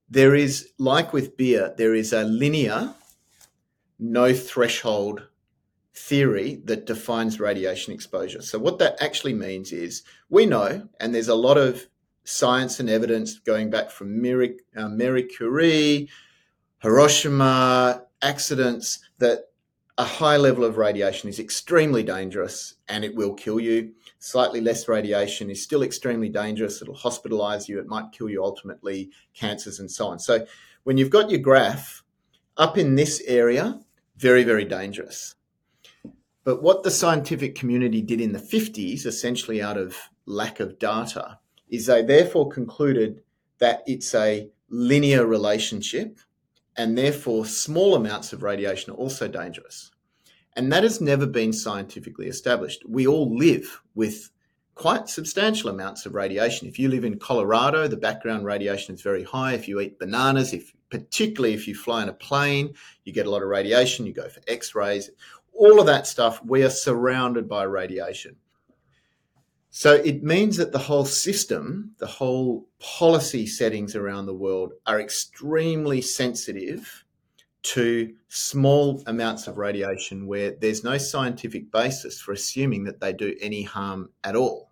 there 0.10 0.36
is, 0.36 0.70
like 0.78 1.14
with 1.14 1.38
beer, 1.38 1.74
there 1.78 1.94
is 1.94 2.14
a 2.14 2.24
linear, 2.24 2.94
no 4.00 4.34
threshold 4.34 5.28
theory 5.94 6.62
that 6.66 6.86
defines 6.86 7.40
radiation 7.40 7.94
exposure. 7.94 8.42
So, 8.42 8.58
what 8.58 8.80
that 8.80 9.02
actually 9.02 9.34
means 9.34 9.72
is 9.72 10.04
we 10.30 10.46
know, 10.46 10.88
and 11.00 11.14
there's 11.14 11.28
a 11.28 11.36
lot 11.36 11.58
of 11.58 11.86
science 12.24 12.80
and 12.80 12.90
evidence 12.90 13.40
going 13.40 13.70
back 13.70 13.92
from 13.92 14.22
Marie, 14.22 14.58
uh, 14.76 14.88
Marie 14.88 15.24
Curie, 15.24 16.10
Hiroshima, 16.82 18.04
accidents, 18.22 19.00
that 19.18 19.46
a 19.98 20.04
high 20.04 20.38
level 20.38 20.64
of 20.64 20.78
radiation 20.78 21.28
is 21.28 21.40
extremely 21.40 22.04
dangerous 22.04 22.76
and 22.88 23.04
it 23.04 23.14
will 23.16 23.34
kill 23.34 23.60
you 23.60 23.92
slightly 24.20 24.62
less 24.62 24.88
radiation 24.88 25.50
is 25.50 25.64
still 25.64 25.82
extremely 25.82 26.30
dangerous. 26.30 26.82
It'll 26.82 26.96
hospitalize 26.96 27.68
you. 27.68 27.80
It 27.80 27.88
might 27.88 28.12
kill 28.12 28.30
you 28.30 28.44
ultimately, 28.44 29.12
cancers 29.34 29.80
and 29.80 29.90
so 29.90 30.08
on. 30.08 30.20
So 30.20 30.46
when 30.84 30.98
you've 30.98 31.10
got 31.10 31.30
your 31.30 31.40
graph 31.40 32.04
up 32.58 32.78
in 32.78 32.96
this 32.96 33.22
area, 33.26 33.80
very, 34.18 34.44
very 34.44 34.66
dangerous. 34.66 35.36
But 36.44 36.62
what 36.62 36.84
the 36.84 36.92
scientific 36.92 37.56
community 37.56 38.02
did 38.02 38.22
in 38.22 38.34
the 38.34 38.40
50s, 38.40 39.06
essentially 39.06 39.62
out 39.62 39.78
of 39.78 39.98
lack 40.26 40.60
of 40.60 40.80
data, 40.80 41.40
is 41.70 41.86
they 41.86 42.02
therefore 42.02 42.50
concluded 42.50 43.22
that 43.60 43.84
it's 43.88 44.14
a 44.16 44.50
linear 44.70 45.26
relationship 45.26 46.20
and 46.78 46.98
therefore 46.98 47.46
small 47.46 47.96
amounts 47.96 48.34
of 48.34 48.44
radiation 48.44 48.94
are 48.94 48.98
also 48.98 49.28
dangerous. 49.28 49.92
And 50.60 50.70
that 50.74 50.84
has 50.84 51.00
never 51.00 51.26
been 51.26 51.54
scientifically 51.54 52.28
established. 52.28 52.84
We 52.86 53.08
all 53.08 53.34
live 53.34 53.82
with 53.96 54.30
quite 54.76 55.08
substantial 55.08 55.70
amounts 55.70 56.06
of 56.06 56.14
radiation. 56.14 56.68
If 56.68 56.78
you 56.78 56.90
live 56.90 57.06
in 57.06 57.18
Colorado, 57.18 57.88
the 57.88 57.96
background 57.96 58.44
radiation 58.44 58.94
is 58.94 59.02
very 59.02 59.24
high. 59.24 59.54
If 59.54 59.70
you 59.70 59.80
eat 59.80 60.00
bananas, 60.00 60.52
if 60.52 60.74
particularly 60.90 61.54
if 61.54 61.66
you 61.66 61.76
fly 61.76 62.04
in 62.04 62.10
a 62.10 62.14
plane, 62.14 62.74
you 63.06 63.14
get 63.14 63.26
a 63.26 63.30
lot 63.30 63.42
of 63.42 63.48
radiation, 63.48 64.06
you 64.06 64.12
go 64.12 64.28
for 64.28 64.42
x-rays, 64.50 65.12
all 65.54 65.80
of 65.80 65.86
that 65.86 66.08
stuff, 66.08 66.44
we 66.44 66.62
are 66.64 66.70
surrounded 66.70 67.48
by 67.48 67.64
radiation. 67.64 68.36
So 69.70 69.94
it 69.94 70.24
means 70.24 70.58
that 70.58 70.74
the 70.74 70.78
whole 70.78 71.06
system, 71.06 71.96
the 72.00 72.08
whole 72.08 72.68
policy 72.80 73.48
settings 73.48 73.96
around 73.96 74.26
the 74.26 74.34
world 74.34 74.74
are 74.86 75.00
extremely 75.00 76.02
sensitive 76.02 77.06
to 77.62 78.14
small 78.30 79.04
amounts 79.08 79.48
of 79.48 79.58
radiation 79.58 80.28
where 80.28 80.52
there's 80.52 80.84
no 80.84 80.98
scientific 80.98 81.72
basis 81.72 82.22
for 82.22 82.32
assuming 82.32 82.86
that 82.86 83.00
they 83.00 83.12
do 83.12 83.36
any 83.42 83.64
harm 83.64 84.10
at 84.24 84.36
all. 84.36 84.72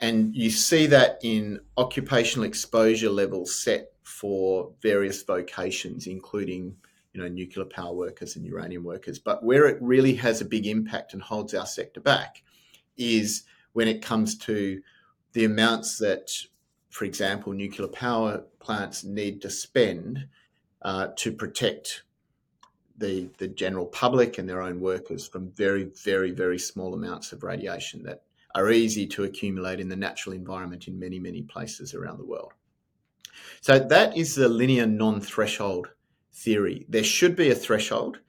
And 0.00 0.34
you 0.34 0.50
see 0.50 0.86
that 0.86 1.18
in 1.22 1.58
occupational 1.76 2.46
exposure 2.46 3.10
levels 3.10 3.60
set 3.60 3.90
for 4.02 4.70
various 4.80 5.22
vocations, 5.22 6.06
including 6.06 6.76
you 7.12 7.20
know, 7.20 7.28
nuclear 7.28 7.66
power 7.66 7.94
workers 7.94 8.36
and 8.36 8.46
uranium 8.46 8.84
workers. 8.84 9.18
But 9.18 9.42
where 9.42 9.66
it 9.66 9.78
really 9.80 10.14
has 10.14 10.40
a 10.40 10.44
big 10.44 10.66
impact 10.66 11.14
and 11.14 11.22
holds 11.22 11.54
our 11.54 11.66
sector 11.66 12.00
back 12.00 12.42
is 12.96 13.42
when 13.72 13.88
it 13.88 14.02
comes 14.02 14.36
to 14.38 14.80
the 15.32 15.44
amounts 15.44 15.98
that, 15.98 16.30
for 16.90 17.04
example, 17.04 17.52
nuclear 17.52 17.88
power 17.88 18.44
plants 18.60 19.04
need 19.04 19.42
to 19.42 19.50
spend 19.50 20.28
uh, 20.82 21.08
to 21.16 21.32
protect 21.32 22.02
the, 22.98 23.30
the 23.38 23.48
general 23.48 23.86
public 23.86 24.38
and 24.38 24.48
their 24.48 24.62
own 24.62 24.80
workers 24.80 25.26
from 25.26 25.50
very, 25.52 25.84
very, 26.04 26.32
very 26.32 26.58
small 26.58 26.94
amounts 26.94 27.32
of 27.32 27.42
radiation 27.42 28.02
that 28.02 28.22
are 28.54 28.70
easy 28.70 29.06
to 29.06 29.24
accumulate 29.24 29.80
in 29.80 29.88
the 29.88 29.96
natural 29.96 30.34
environment 30.34 30.88
in 30.88 30.98
many, 30.98 31.18
many 31.18 31.42
places 31.42 31.94
around 31.94 32.18
the 32.18 32.24
world. 32.24 32.52
So 33.60 33.78
that 33.78 34.16
is 34.16 34.34
the 34.34 34.48
linear 34.48 34.86
non 34.86 35.20
threshold 35.20 35.88
theory. 36.32 36.86
There 36.88 37.04
should 37.04 37.36
be 37.36 37.50
a 37.50 37.54
threshold. 37.54 38.20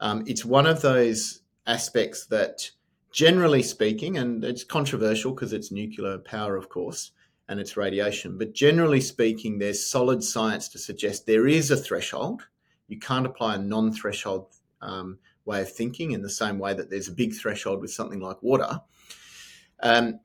Um, 0.00 0.24
it's 0.26 0.44
one 0.44 0.66
of 0.66 0.82
those 0.82 1.42
aspects 1.66 2.26
that, 2.26 2.70
generally 3.12 3.62
speaking, 3.62 4.18
and 4.18 4.44
it's 4.44 4.64
controversial 4.64 5.32
because 5.32 5.52
it's 5.52 5.72
nuclear 5.72 6.18
power, 6.18 6.56
of 6.56 6.68
course, 6.68 7.12
and 7.52 7.60
its 7.60 7.76
radiation. 7.76 8.38
But 8.38 8.54
generally 8.54 9.00
speaking, 9.00 9.58
there's 9.58 9.88
solid 9.88 10.24
science 10.24 10.68
to 10.70 10.78
suggest 10.78 11.26
there 11.26 11.46
is 11.46 11.70
a 11.70 11.76
threshold. 11.76 12.42
You 12.88 12.98
can't 12.98 13.26
apply 13.26 13.54
a 13.54 13.58
non 13.58 13.92
threshold 13.92 14.46
um, 14.80 15.18
way 15.44 15.60
of 15.60 15.70
thinking 15.70 16.12
in 16.12 16.22
the 16.22 16.30
same 16.30 16.58
way 16.58 16.74
that 16.74 16.90
there's 16.90 17.08
a 17.08 17.12
big 17.12 17.34
threshold 17.34 17.80
with 17.80 17.92
something 17.92 18.20
like 18.20 18.42
water. 18.42 18.80
Um, 19.82 20.20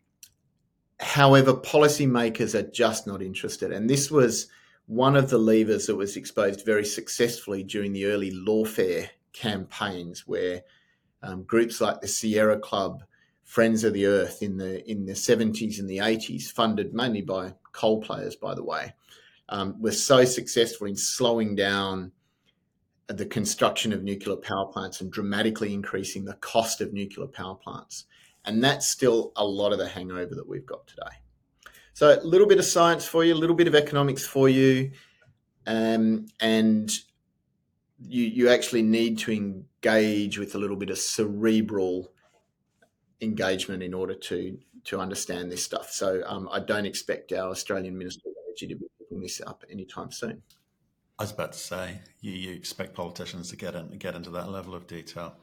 however, 0.99 1.53
policymakers 1.53 2.55
are 2.55 2.71
just 2.71 3.05
not 3.05 3.21
interested. 3.21 3.71
And 3.71 3.89
this 3.89 4.09
was 4.09 4.47
one 4.85 5.17
of 5.17 5.29
the 5.29 5.37
levers 5.37 5.85
that 5.87 5.95
was 5.95 6.15
exposed 6.15 6.65
very 6.65 6.85
successfully 6.85 7.61
during 7.61 7.91
the 7.91 8.05
early 8.05 8.31
lawfare 8.31 9.09
campaigns, 9.33 10.25
where 10.25 10.61
um, 11.21 11.43
groups 11.43 11.81
like 11.81 11.99
the 11.99 12.07
Sierra 12.07 12.57
Club 12.57 13.03
Friends 13.47 13.85
of 13.85 13.93
the 13.93 14.05
Earth 14.05 14.43
in 14.43 14.57
the 14.57 14.85
in 14.91 15.05
the 15.05 15.13
70s 15.13 15.79
and 15.79 15.89
the 15.89 15.99
80s, 15.99 16.51
funded 16.51 16.93
mainly 16.93 17.21
by 17.21 17.53
coal 17.71 18.01
players, 18.01 18.35
by 18.35 18.53
the 18.53 18.63
way, 18.63 18.93
um, 19.47 19.81
were 19.81 19.93
so 19.93 20.25
successful 20.25 20.85
in 20.85 20.97
slowing 20.97 21.55
down 21.55 22.11
the 23.07 23.25
construction 23.25 23.93
of 23.93 24.03
nuclear 24.03 24.35
power 24.35 24.65
plants 24.65 24.99
and 24.99 25.13
dramatically 25.13 25.73
increasing 25.73 26.25
the 26.25 26.33
cost 26.35 26.81
of 26.81 26.91
nuclear 26.91 27.25
power 27.25 27.55
plants. 27.55 28.03
And 28.43 28.61
that's 28.61 28.89
still 28.89 29.31
a 29.37 29.45
lot 29.45 29.71
of 29.71 29.79
the 29.79 29.87
hangover 29.87 30.35
that 30.35 30.47
we've 30.47 30.65
got 30.65 30.85
today. 30.85 31.15
So, 31.93 32.19
a 32.21 32.27
little 32.27 32.47
bit 32.47 32.59
of 32.59 32.65
science 32.65 33.05
for 33.07 33.23
you, 33.23 33.33
a 33.33 33.35
little 33.35 33.55
bit 33.55 33.67
of 33.67 33.75
economics 33.75 34.27
for 34.27 34.49
you, 34.49 34.91
um, 35.65 36.25
and 36.41 36.91
you, 37.97 38.25
you 38.25 38.49
actually 38.49 38.81
need 38.81 39.19
to 39.19 39.31
engage 39.31 40.37
with 40.37 40.53
a 40.53 40.57
little 40.57 40.75
bit 40.75 40.89
of 40.89 40.97
cerebral 40.97 42.11
engagement 43.21 43.83
in 43.83 43.93
order 43.93 44.13
to 44.13 44.57
to 44.85 44.99
understand 44.99 45.51
this 45.51 45.63
stuff. 45.63 45.91
So 45.91 46.23
um, 46.25 46.47
I 46.51 46.59
don't 46.59 46.85
expect 46.85 47.33
our 47.33 47.49
Australian 47.49 47.97
Minister 47.97 48.29
of 48.29 48.35
Energy 48.47 48.67
to 48.67 48.75
be 48.75 48.85
picking 48.99 49.21
this 49.21 49.41
up 49.45 49.65
anytime 49.69 50.11
soon. 50.11 50.41
I 51.19 51.23
was 51.23 51.31
about 51.31 51.53
to 51.53 51.59
say, 51.59 51.99
you, 52.21 52.31
you 52.31 52.53
expect 52.53 52.93
politicians 52.93 53.49
to 53.49 53.57
get 53.57 53.75
in, 53.75 53.89
get 53.97 54.15
into 54.15 54.29
that 54.31 54.49
level 54.49 54.75
of 54.75 54.87
detail. 54.87 55.35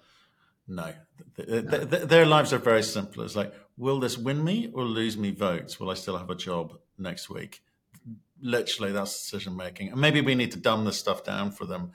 No. 0.66 0.94
no. 1.36 1.62
their 1.62 2.24
lives 2.24 2.54
are 2.54 2.58
very 2.58 2.82
simple. 2.82 3.22
It's 3.22 3.36
like, 3.36 3.52
will 3.76 4.00
this 4.00 4.16
win 4.16 4.42
me 4.42 4.70
or 4.72 4.84
lose 4.84 5.18
me 5.18 5.30
votes? 5.30 5.78
Will 5.78 5.90
I 5.90 5.94
still 5.94 6.16
have 6.16 6.30
a 6.30 6.34
job 6.34 6.78
next 6.96 7.28
week? 7.28 7.62
Literally, 8.40 8.92
that's 8.92 9.12
decision 9.12 9.56
making. 9.56 9.90
And 9.90 10.00
maybe 10.00 10.22
we 10.22 10.34
need 10.34 10.52
to 10.52 10.58
dumb 10.58 10.86
this 10.86 10.98
stuff 10.98 11.22
down 11.22 11.50
for 11.50 11.66
them 11.66 11.92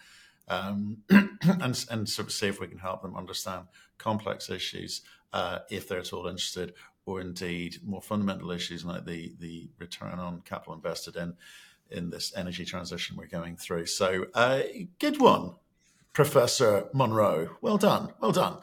um, 0.50 0.98
and, 1.10 1.86
and 1.90 2.10
sort 2.10 2.28
of 2.28 2.32
see 2.32 2.48
if 2.48 2.60
we 2.60 2.68
can 2.68 2.80
help 2.80 3.02
them 3.02 3.16
understand 3.16 3.66
complex 3.98 4.50
issues 4.50 5.02
uh, 5.34 5.60
if 5.70 5.88
they're 5.88 6.00
at 6.00 6.14
all 6.14 6.28
interested, 6.28 6.74
or 7.06 7.22
indeed 7.22 7.78
more 7.84 8.02
fundamental 8.02 8.52
issues 8.52 8.86
like 8.86 9.06
the 9.06 9.34
the 9.40 9.70
return 9.78 10.20
on 10.20 10.42
capital 10.42 10.74
invested 10.74 11.16
in 11.16 11.34
in 11.92 12.10
this 12.10 12.34
energy 12.36 12.66
transition 12.66 13.16
we're 13.18 13.28
going 13.28 13.56
through. 13.56 13.86
So, 13.86 14.26
uh, 14.34 14.62
good 15.00 15.20
one, 15.20 15.54
Professor 16.14 16.88
Munro. 16.94 17.58
Well 17.62 17.78
done, 17.78 18.14
well 18.20 18.32
done. 18.32 18.58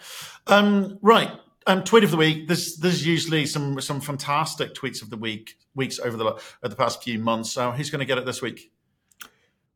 Um, 0.47 0.99
right, 1.03 1.31
um, 1.67 1.83
tweet 1.83 2.05
of 2.05 2.11
the 2.11 2.17
week. 2.17 2.47
There's 2.47 2.77
there's 2.77 3.07
usually 3.07 3.47
some 3.47 3.81
some 3.81 4.01
fantastic 4.01 4.75
tweets 4.75 5.03
of 5.03 5.11
the 5.11 5.17
week 5.17 5.59
weeks 5.75 5.99
over 5.99 6.17
the 6.17 6.25
over 6.25 6.43
the 6.63 6.77
past 6.77 7.03
few 7.03 7.19
months. 7.19 7.53
So, 7.53 7.73
who's 7.73 7.91
going 7.91 8.01
to 8.01 8.07
get 8.07 8.19
it 8.19 8.27
this 8.27 8.43
week? 8.43 8.71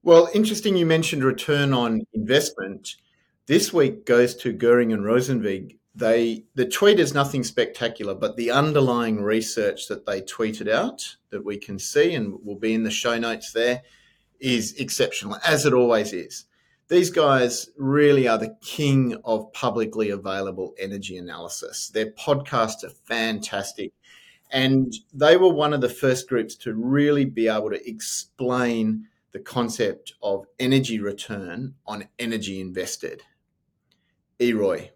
Well, 0.03 0.31
interesting 0.33 0.77
you 0.77 0.87
mentioned 0.87 1.23
return 1.23 1.75
on 1.75 2.07
investment. 2.15 2.97
This 3.47 3.71
week 3.71 4.07
goes 4.07 4.35
to 4.37 4.55
Goehring 4.55 4.95
and 4.95 5.03
Rozencwajg. 5.05 5.77
They 5.95 6.45
the 6.55 6.65
tweet 6.65 6.99
is 6.99 7.13
nothing 7.13 7.45
spectacular, 7.45 8.15
but 8.15 8.37
the 8.37 8.51
underlying 8.51 9.21
research 9.21 9.89
that 9.89 10.07
they 10.07 10.23
tweeted 10.23 10.71
out 10.71 11.17
that 11.29 11.45
we 11.45 11.59
can 11.59 11.79
see 11.79 12.15
and 12.15 12.39
will 12.43 12.57
be 12.57 12.73
in 12.73 12.83
the 12.83 12.91
show 12.91 13.19
notes 13.19 13.53
there 13.53 13.83
is 14.39 14.73
exceptional, 14.79 15.37
as 15.45 15.67
it 15.67 15.75
always 15.75 16.15
is. 16.15 16.47
These 16.89 17.11
guys 17.11 17.69
really 17.77 18.27
are 18.27 18.39
the 18.39 18.57
king 18.63 19.17
of 19.25 19.53
publicly 19.53 20.11
available 20.11 20.75
energy 20.79 21.19
analysis. 21.19 21.91
Their 21.91 22.13
podcasts 22.13 22.85
are 22.85 22.95
fantastic. 23.05 23.93
And 24.51 24.93
they 25.13 25.37
were 25.37 25.53
one 25.53 25.75
of 25.75 25.83
the 25.83 25.89
first 25.91 26.29
groups 26.29 26.57
to 26.57 26.75
really 26.75 27.27
be 27.27 27.49
able 27.49 27.71
to 27.71 27.89
explain 27.89 29.07
the 29.33 29.41
concept 29.41 30.15
of 30.23 30.47
energy 30.59 31.01
return 31.01 31.75
on 31.87 32.09
energy 32.19 32.61
invested. 32.61 33.23
EROI. 34.41 34.91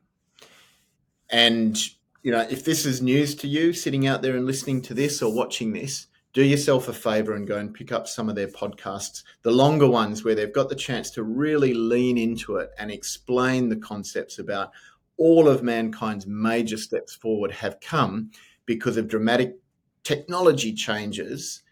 And, 1.30 1.78
you 2.22 2.32
know, 2.32 2.46
if 2.50 2.64
this 2.64 2.86
is 2.86 3.02
news 3.02 3.34
to 3.36 3.48
you, 3.48 3.72
sitting 3.72 4.06
out 4.06 4.22
there 4.22 4.36
and 4.36 4.46
listening 4.46 4.82
to 4.82 4.94
this 4.94 5.22
or 5.22 5.34
watching 5.34 5.72
this, 5.72 6.06
do 6.32 6.42
yourself 6.42 6.88
a 6.88 6.92
favor 6.92 7.34
and 7.34 7.46
go 7.46 7.58
and 7.58 7.72
pick 7.72 7.92
up 7.92 8.08
some 8.08 8.28
of 8.28 8.34
their 8.34 8.48
podcasts, 8.48 9.22
the 9.42 9.52
longer 9.52 9.88
ones 9.88 10.24
where 10.24 10.34
they've 10.34 10.52
got 10.52 10.68
the 10.68 10.74
chance 10.74 11.10
to 11.10 11.22
really 11.22 11.74
lean 11.74 12.18
into 12.18 12.56
it 12.56 12.70
and 12.78 12.90
explain 12.90 13.68
the 13.68 13.76
concepts 13.76 14.40
about 14.40 14.72
all 15.16 15.48
of 15.48 15.62
mankind's 15.62 16.26
major 16.26 16.76
steps 16.76 17.14
forward 17.14 17.52
have 17.52 17.78
come 17.80 18.30
because 18.66 18.96
of 18.96 19.06
dramatic 19.06 19.54
technology 20.02 20.72
changes 20.72 21.62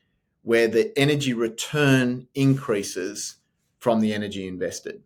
where 0.42 0.68
the 0.68 0.96
energy 0.98 1.32
return 1.32 2.26
increases 2.34 3.36
from 3.78 4.00
the 4.00 4.12
energy 4.12 4.46
invested. 4.46 5.02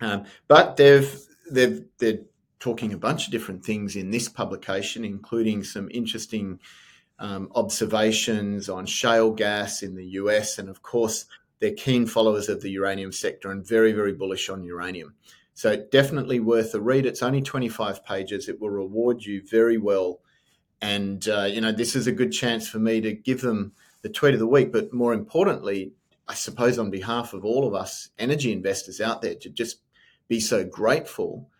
Um, 0.00 0.24
but 0.48 0.76
they've 0.76 1.20
they've 1.50 1.84
they're 1.98 2.20
talking 2.58 2.92
a 2.92 2.98
bunch 2.98 3.26
of 3.26 3.32
different 3.32 3.64
things 3.64 3.96
in 3.96 4.10
this 4.10 4.28
publication, 4.28 5.04
including 5.04 5.64
some 5.64 5.88
interesting 5.90 6.60
um, 7.18 7.50
observations 7.54 8.68
on 8.68 8.86
shale 8.86 9.30
gas 9.32 9.82
in 9.82 9.94
the 9.94 10.06
US, 10.06 10.58
and 10.58 10.68
of 10.68 10.82
course 10.82 11.26
they're 11.58 11.74
keen 11.74 12.06
followers 12.06 12.48
of 12.48 12.62
the 12.62 12.70
uranium 12.70 13.12
sector 13.12 13.50
and 13.50 13.66
very 13.66 13.92
very 13.92 14.12
bullish 14.12 14.48
on 14.48 14.64
uranium. 14.64 15.14
So 15.54 15.76
definitely 15.76 16.40
worth 16.40 16.74
a 16.74 16.80
read. 16.80 17.04
It's 17.04 17.22
only 17.22 17.42
25 17.42 18.02
pages. 18.02 18.48
It 18.48 18.60
will 18.60 18.70
reward 18.70 19.22
you 19.22 19.42
very 19.46 19.76
well 19.76 20.20
and, 20.82 21.26
uh, 21.28 21.44
you 21.44 21.60
know, 21.60 21.72
this 21.72 21.94
is 21.94 22.06
a 22.06 22.12
good 22.12 22.32
chance 22.32 22.68
for 22.68 22.78
me 22.78 23.00
to 23.02 23.12
give 23.12 23.42
them 23.42 23.72
the 24.02 24.08
tweet 24.08 24.34
of 24.34 24.40
the 24.40 24.46
week. 24.46 24.72
But 24.72 24.92
more 24.92 25.12
importantly, 25.12 25.92
I 26.28 26.34
suppose 26.34 26.78
on 26.78 26.90
behalf 26.90 27.32
of 27.32 27.44
all 27.44 27.66
of 27.66 27.74
us 27.74 28.10
energy 28.18 28.52
investors 28.52 29.00
out 29.00 29.22
there, 29.22 29.34
to 29.36 29.50
just 29.50 29.82
be 30.28 30.40
so 30.40 30.64
grateful 30.64 31.50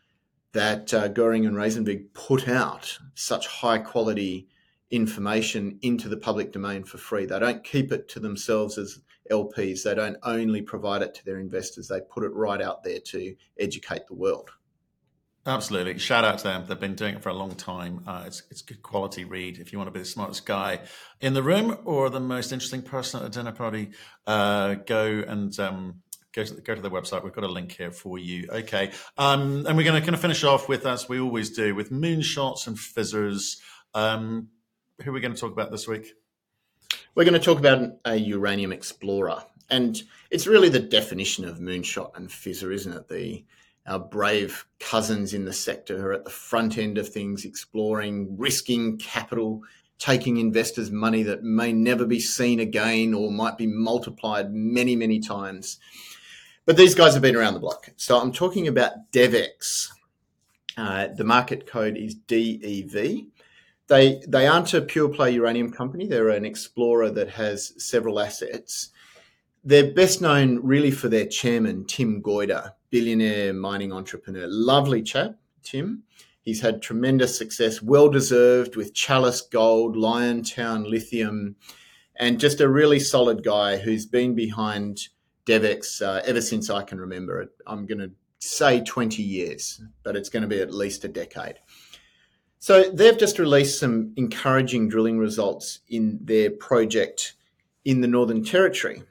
that 0.53 0.93
uh, 0.93 1.09
Goehring 1.09 1.47
and 1.47 1.57
Rozencwajg 1.57 2.13
put 2.13 2.49
out 2.49 2.99
such 3.15 3.47
high 3.47 3.79
quality 3.79 4.49
information 4.91 5.79
into 5.83 6.09
the 6.09 6.17
public 6.17 6.53
domain 6.53 6.85
for 6.85 6.99
free. 6.99 7.27
They 7.27 7.39
don't 7.39 7.63
keep 7.63 7.93
it 7.93 8.09
to 8.09 8.21
themselves 8.21 8.77
as 8.79 9.01
LPs. 9.31 9.85
They 9.85 9.95
don't 9.95 10.17
only 10.25 10.63
provide 10.63 11.03
it 11.03 11.15
to 11.15 11.25
their 11.25 11.39
investors. 11.39 11.89
They 11.89 12.01
put 12.01 12.25
it 12.25 12.33
right 12.35 12.61
out 12.61 12.83
there 12.83 12.99
to 12.99 13.35
educate 13.59 14.07
the 14.09 14.15
world. 14.15 14.51
Absolutely. 15.47 15.99
Shout 15.99 16.25
out 16.25 16.39
to 16.39 16.45
them. 16.45 16.67
They've 16.69 16.79
been 16.79 16.95
doing 16.95 17.15
it 17.15 17.23
for 17.23 17.31
a 17.31 17.35
long 17.35 17.55
time. 17.55 18.05
Uh, 18.07 18.25
it's, 18.27 18.43
it's 18.51 18.61
good 18.61 18.83
quality 18.83 19.25
read. 19.25 19.59
If 19.59 19.73
you 19.73 19.79
want 19.79 19.89
to 19.89 19.93
be 19.93 20.01
the 20.01 20.05
smartest 20.05 20.45
guy 20.45 20.81
in 21.21 21.33
the 21.33 21.43
room 21.43 21.79
or 21.85 22.11
the 22.11 22.21
most 22.21 22.53
interesting 22.53 22.83
person 22.83 23.21
at 23.21 23.27
a 23.27 23.31
dinner 23.31 23.53
party, 23.53 23.91
uh, 24.27 24.75
go 24.75 25.25
and 25.27 25.59
um, 25.59 26.03
go 26.33 26.45
to 26.45 26.55
the, 26.55 26.61
go 26.61 26.75
to 26.75 26.83
their 26.83 26.91
website. 26.91 27.25
We've 27.25 27.33
got 27.33 27.45
a 27.45 27.49
link 27.49 27.73
here 27.73 27.91
for 27.91 28.19
you. 28.19 28.49
Okay, 28.51 28.93
um, 29.17 29.67
and 29.67 29.77
we're 29.79 29.85
going 29.85 29.99
to 29.99 30.03
kind 30.03 30.15
of 30.15 30.21
finish 30.21 30.45
off 30.45 30.69
with, 30.69 30.87
as 30.87 31.09
we 31.09 31.19
always 31.19 31.51
do, 31.51 31.75
with 31.75 31.91
moonshots 31.91 32.67
and 32.67 32.79
fizzers. 32.79 33.61
Um, 33.95 34.49
who 35.03 35.11
are 35.11 35.15
we 35.15 35.21
going 35.21 35.35
to 35.35 35.41
talk 35.41 35.53
about 35.53 35.71
this 35.71 35.89
week? 35.89 36.13
We're 37.15 37.25
going 37.25 37.33
to 37.33 37.41
talk 37.41 37.59
about 37.59 37.93
a 38.05 38.17
uranium 38.17 38.73
explorer, 38.73 39.43
and 39.71 40.01
it's 40.31 40.47
really 40.47 40.69
the 40.69 40.81
definition 40.81 41.47
of 41.47 41.59
moonshot 41.59 42.17
and 42.17 42.29
fizzer, 42.29 42.73
isn't 42.73 42.93
it? 42.93 43.09
The 43.09 43.45
our 43.91 43.99
brave 43.99 44.67
cousins 44.79 45.35
in 45.35 45.45
the 45.45 45.53
sector 45.53 46.09
are 46.11 46.13
at 46.13 46.25
the 46.25 46.31
front 46.31 46.79
end 46.79 46.97
of 46.97 47.09
things, 47.09 47.45
exploring, 47.45 48.37
risking 48.39 48.97
capital, 48.99 49.63
taking 49.99 50.37
investors' 50.37 50.93
money 50.93 51.25
that 51.25 51.43
may 51.43 51.73
never 51.73 52.07
be 52.07 52.21
seen 52.21 52.61
again 52.61 53.13
or 53.13 53.33
might 53.33 53.59
be 53.59 53.67
multiplied 53.67 54.53
many, 54.53 54.95
many 54.95 55.19
times. 55.19 55.79
But 56.67 56.77
these 56.77 56.95
guys 56.95 57.15
have 57.15 57.23
been 57.23 57.35
around 57.35 57.55
the 57.55 57.61
block. 57.61 57.91
So 57.97 58.19
I'm 58.19 58.33
talking 58.33 58.69
about 58.69 59.11
DevEx. 59.13 59.89
Uh, 60.77 61.09
the 61.09 61.25
market 61.25 61.67
code 61.67 61.97
is 61.97 62.15
DEV. 62.15 63.27
They, 63.89 64.23
they 64.29 64.47
aren't 64.47 64.73
a 64.73 64.81
pure 64.81 65.09
play 65.09 65.33
uranium 65.33 65.73
company. 65.73 66.07
They're 66.07 66.29
an 66.29 66.45
explorer 66.45 67.11
that 67.11 67.31
has 67.31 67.75
several 67.85 68.21
assets. 68.21 68.91
They're 69.65 69.93
best 69.93 70.21
known 70.21 70.61
really 70.63 70.93
for 70.93 71.09
their 71.09 71.27
chairman, 71.27 71.87
Tim 71.87 72.23
Goyder, 72.23 72.75
billionaire 72.91 73.53
mining 73.53 73.93
entrepreneur. 73.93 74.47
Lovely 74.49 75.03
chap, 75.03 75.37
Tim. 75.63 76.03
He's 76.43 76.61
had 76.61 76.83
tremendous 76.83 77.37
success, 77.37 77.83
well 77.83 78.09
deserved 78.09 78.77
with 78.77 78.95
Chalice 78.95 79.43
Gold, 79.43 79.97
Liontown 79.97 80.89
Lithium, 80.89 81.57
and 82.17 82.41
just 82.41 82.61
a 82.61 82.69
really 82.69 82.99
solid 82.99 83.45
guy 83.45 83.77
who's 83.77 84.07
been 84.07 84.35
behind 84.35 85.09
DevEx 85.47 86.03
uh, 86.03 86.23
ever 86.25 86.41
since 86.41 86.71
I 86.71 86.83
can 86.83 87.01
remember 87.01 87.41
it. 87.41 87.51
I'm 87.67 87.87
going 87.87 87.99
to 87.99 88.11
say 88.39 88.83
20 88.83 89.23
years, 89.23 89.83
but 90.03 90.17
it's 90.17 90.29
going 90.29 90.43
to 90.43 90.49
be 90.49 90.61
at 90.61 90.73
least 90.73 91.05
a 91.05 91.09
decade. 91.09 91.57
So 92.59 92.91
they've 92.91 93.19
just 93.19 93.39
released 93.39 93.81
some 93.81 94.13
encouraging 94.17 94.89
drilling 94.89 95.19
results 95.19 95.81
in 95.89 96.19
their 96.23 96.51
project 96.51 97.35
in 97.85 98.01
the 98.01 98.09
Northern 98.09 98.45
Territory 98.45 99.03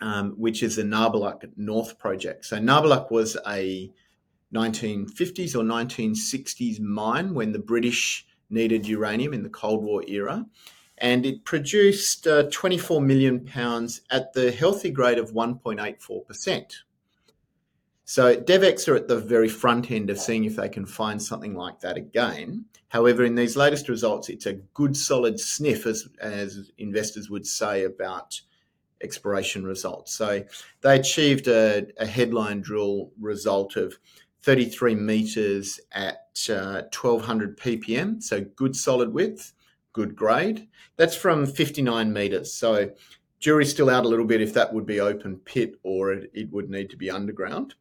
um, 0.00 0.32
which 0.32 0.62
is 0.62 0.76
the 0.76 0.82
Nabarlek 0.82 1.50
North 1.56 1.98
project. 1.98 2.44
So 2.46 2.58
Nabarlek 2.58 3.10
was 3.10 3.36
a 3.46 3.90
1950s 4.54 5.54
or 5.54 5.62
1960s 5.62 6.80
mine 6.80 7.34
when 7.34 7.52
the 7.52 7.58
British 7.58 8.26
needed 8.50 8.86
uranium 8.86 9.34
in 9.34 9.42
the 9.42 9.48
Cold 9.48 9.82
War 9.82 10.02
era. 10.06 10.46
And 10.98 11.26
it 11.26 11.44
produced 11.44 12.26
uh, 12.26 12.44
24 12.50 13.02
million 13.02 13.44
pounds 13.44 14.00
at 14.10 14.32
the 14.32 14.50
healthy 14.50 14.90
grade 14.90 15.18
of 15.18 15.32
1.84%. 15.32 16.72
So 18.08 18.36
DevEx 18.36 18.88
are 18.88 18.94
at 18.94 19.08
the 19.08 19.18
very 19.18 19.48
front 19.48 19.90
end 19.90 20.10
of 20.10 20.18
seeing 20.18 20.44
if 20.44 20.56
they 20.56 20.68
can 20.68 20.86
find 20.86 21.20
something 21.20 21.54
like 21.54 21.80
that 21.80 21.96
again. 21.96 22.64
However, 22.88 23.24
in 23.24 23.34
these 23.34 23.56
latest 23.56 23.88
results, 23.88 24.28
it's 24.28 24.46
a 24.46 24.54
good 24.74 24.96
solid 24.96 25.40
sniff, 25.40 25.86
as, 25.86 26.08
as 26.20 26.70
investors 26.78 27.28
would 27.28 27.46
say, 27.46 27.84
about 27.84 28.40
exploration 29.02 29.64
results. 29.64 30.14
So 30.14 30.44
they 30.80 30.98
achieved 30.98 31.48
a, 31.48 31.86
a 31.98 32.06
headline 32.06 32.60
drill 32.60 33.10
result 33.20 33.76
of 33.76 33.98
33 34.42 34.94
meters 34.94 35.80
at 35.92 36.28
uh, 36.48 36.82
1200 36.94 37.58
ppm, 37.58 38.22
so 38.22 38.42
good 38.54 38.76
solid 38.76 39.12
width, 39.12 39.52
good 39.92 40.14
grade. 40.14 40.68
That's 40.96 41.16
from 41.16 41.46
59 41.46 42.12
meters. 42.12 42.54
So 42.54 42.90
jury's 43.40 43.70
still 43.70 43.90
out 43.90 44.04
a 44.04 44.08
little 44.08 44.24
bit 44.24 44.40
if 44.40 44.54
that 44.54 44.72
would 44.72 44.86
be 44.86 45.00
open 45.00 45.38
pit 45.38 45.74
or 45.82 46.12
it, 46.12 46.30
it 46.32 46.52
would 46.52 46.70
need 46.70 46.90
to 46.90 46.96
be 46.96 47.10
underground. 47.10 47.74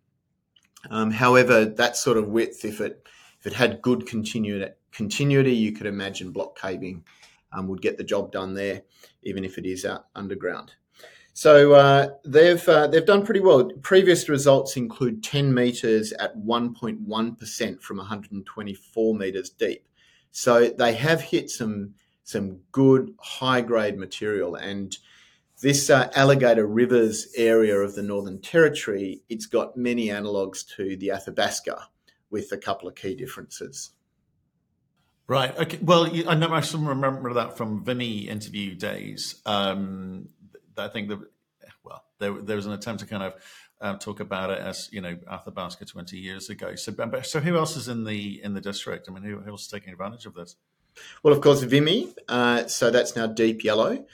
Um, 0.89 1.11
however, 1.11 1.65
that 1.65 1.97
sort 1.97 2.17
of 2.17 2.27
width, 2.27 2.65
if 2.65 2.81
it 2.81 3.07
if 3.39 3.47
it 3.47 3.53
had 3.53 3.81
good 3.81 4.07
continuity, 4.07 4.71
continuity 4.91 5.53
you 5.53 5.71
could 5.71 5.87
imagine 5.87 6.31
block 6.31 6.57
caving 6.59 7.03
um, 7.51 7.67
would 7.67 7.81
get 7.81 7.97
the 7.97 8.03
job 8.03 8.31
done 8.31 8.53
there, 8.53 8.81
even 9.23 9.45
if 9.45 9.57
it 9.57 9.65
is 9.65 9.85
out 9.85 10.07
underground. 10.15 10.73
So 11.37 11.73
uh, 11.73 12.11
they've 12.23 12.65
uh, 12.69 12.87
they've 12.87 13.05
done 13.05 13.25
pretty 13.25 13.41
well. 13.41 13.69
Previous 13.81 14.29
results 14.29 14.77
include 14.77 15.21
10 15.21 15.53
meters 15.53 16.13
at 16.13 16.33
1.1 16.37 17.37
percent 17.37 17.83
from 17.83 17.97
124 17.97 19.15
meters 19.15 19.49
deep. 19.49 19.85
So 20.31 20.69
they 20.69 20.93
have 20.93 21.19
hit 21.19 21.49
some 21.49 21.93
some 22.23 22.61
good 22.71 23.13
high 23.19 23.61
grade 23.61 23.97
material 23.97 24.55
and. 24.55 24.97
This 25.61 25.89
uh, 25.89 26.11
Alligator 26.15 26.67
Rivers 26.67 27.29
area 27.37 27.77
of 27.77 27.95
the 27.95 28.03
Northern 28.03 28.41
Territory, 28.41 29.21
it's 29.29 29.45
got 29.45 29.77
many 29.77 30.09
analogues 30.09 30.63
to 30.75 30.97
the 30.97 31.11
Athabasca, 31.11 31.87
with 32.29 32.51
a 32.51 32.57
couple 32.57 32.89
of 32.89 32.95
key 32.95 33.15
differences. 33.15 33.91
Right. 35.27 35.57
Okay. 35.57 35.79
Well, 35.81 36.11
I 36.27 36.35
know 36.35 36.53
I 36.53 36.59
still 36.59 36.81
remember 36.81 37.33
that 37.33 37.57
from 37.57 37.83
Vimy 37.83 38.27
interview 38.27 38.75
days. 38.75 39.41
Um, 39.45 40.27
I 40.77 40.87
think 40.87 41.09
that 41.09 41.19
well, 41.83 42.03
there, 42.19 42.33
there 42.33 42.55
was 42.55 42.65
an 42.65 42.73
attempt 42.73 43.01
to 43.01 43.07
kind 43.07 43.23
of 43.23 43.33
uh, 43.81 43.97
talk 43.97 44.19
about 44.19 44.49
it 44.49 44.59
as 44.59 44.89
you 44.91 45.01
know 45.01 45.17
Athabasca 45.29 45.85
twenty 45.85 46.17
years 46.17 46.49
ago. 46.49 46.75
So, 46.75 46.93
so 47.23 47.39
who 47.39 47.57
else 47.57 47.75
is 47.75 47.87
in 47.87 48.03
the 48.03 48.41
in 48.43 48.53
the 48.53 48.61
district? 48.61 49.07
I 49.09 49.13
mean, 49.13 49.23
who, 49.23 49.39
who's 49.39 49.67
taking 49.67 49.91
advantage 49.91 50.25
of 50.25 50.33
this? 50.33 50.55
Well, 51.23 51.33
of 51.33 51.41
course, 51.41 51.61
Vimy. 51.63 52.13
Uh, 52.27 52.67
so 52.67 52.89
that's 52.89 53.15
now 53.15 53.27
deep 53.27 53.63
yellow. 53.63 54.05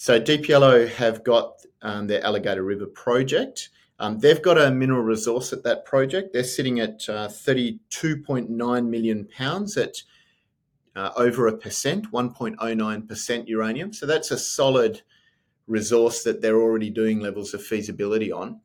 So 0.00 0.20
Deep 0.20 0.46
Yellow 0.46 0.86
have 0.86 1.24
got 1.24 1.66
um, 1.82 2.06
their 2.06 2.24
Alligator 2.24 2.62
River 2.62 2.86
project. 2.86 3.70
Um, 3.98 4.20
they've 4.20 4.40
got 4.40 4.56
a 4.56 4.70
mineral 4.70 5.02
resource 5.02 5.52
at 5.52 5.64
that 5.64 5.84
project. 5.84 6.32
They're 6.32 6.44
sitting 6.44 6.78
at 6.78 7.08
uh, 7.08 7.26
32.9 7.26 8.88
million 8.88 9.28
pounds 9.36 9.76
at 9.76 9.96
uh, 10.94 11.10
over 11.16 11.48
a 11.48 11.58
percent, 11.58 12.12
1.09% 12.12 13.48
uranium. 13.48 13.92
So 13.92 14.06
that's 14.06 14.30
a 14.30 14.38
solid 14.38 15.02
resource 15.68 16.24
that 16.24 16.42
they're 16.42 16.60
already 16.60 16.90
doing 16.90 17.20
levels 17.20 17.54
of 17.54 17.62
feasibility 17.62 18.32
on. 18.32 18.60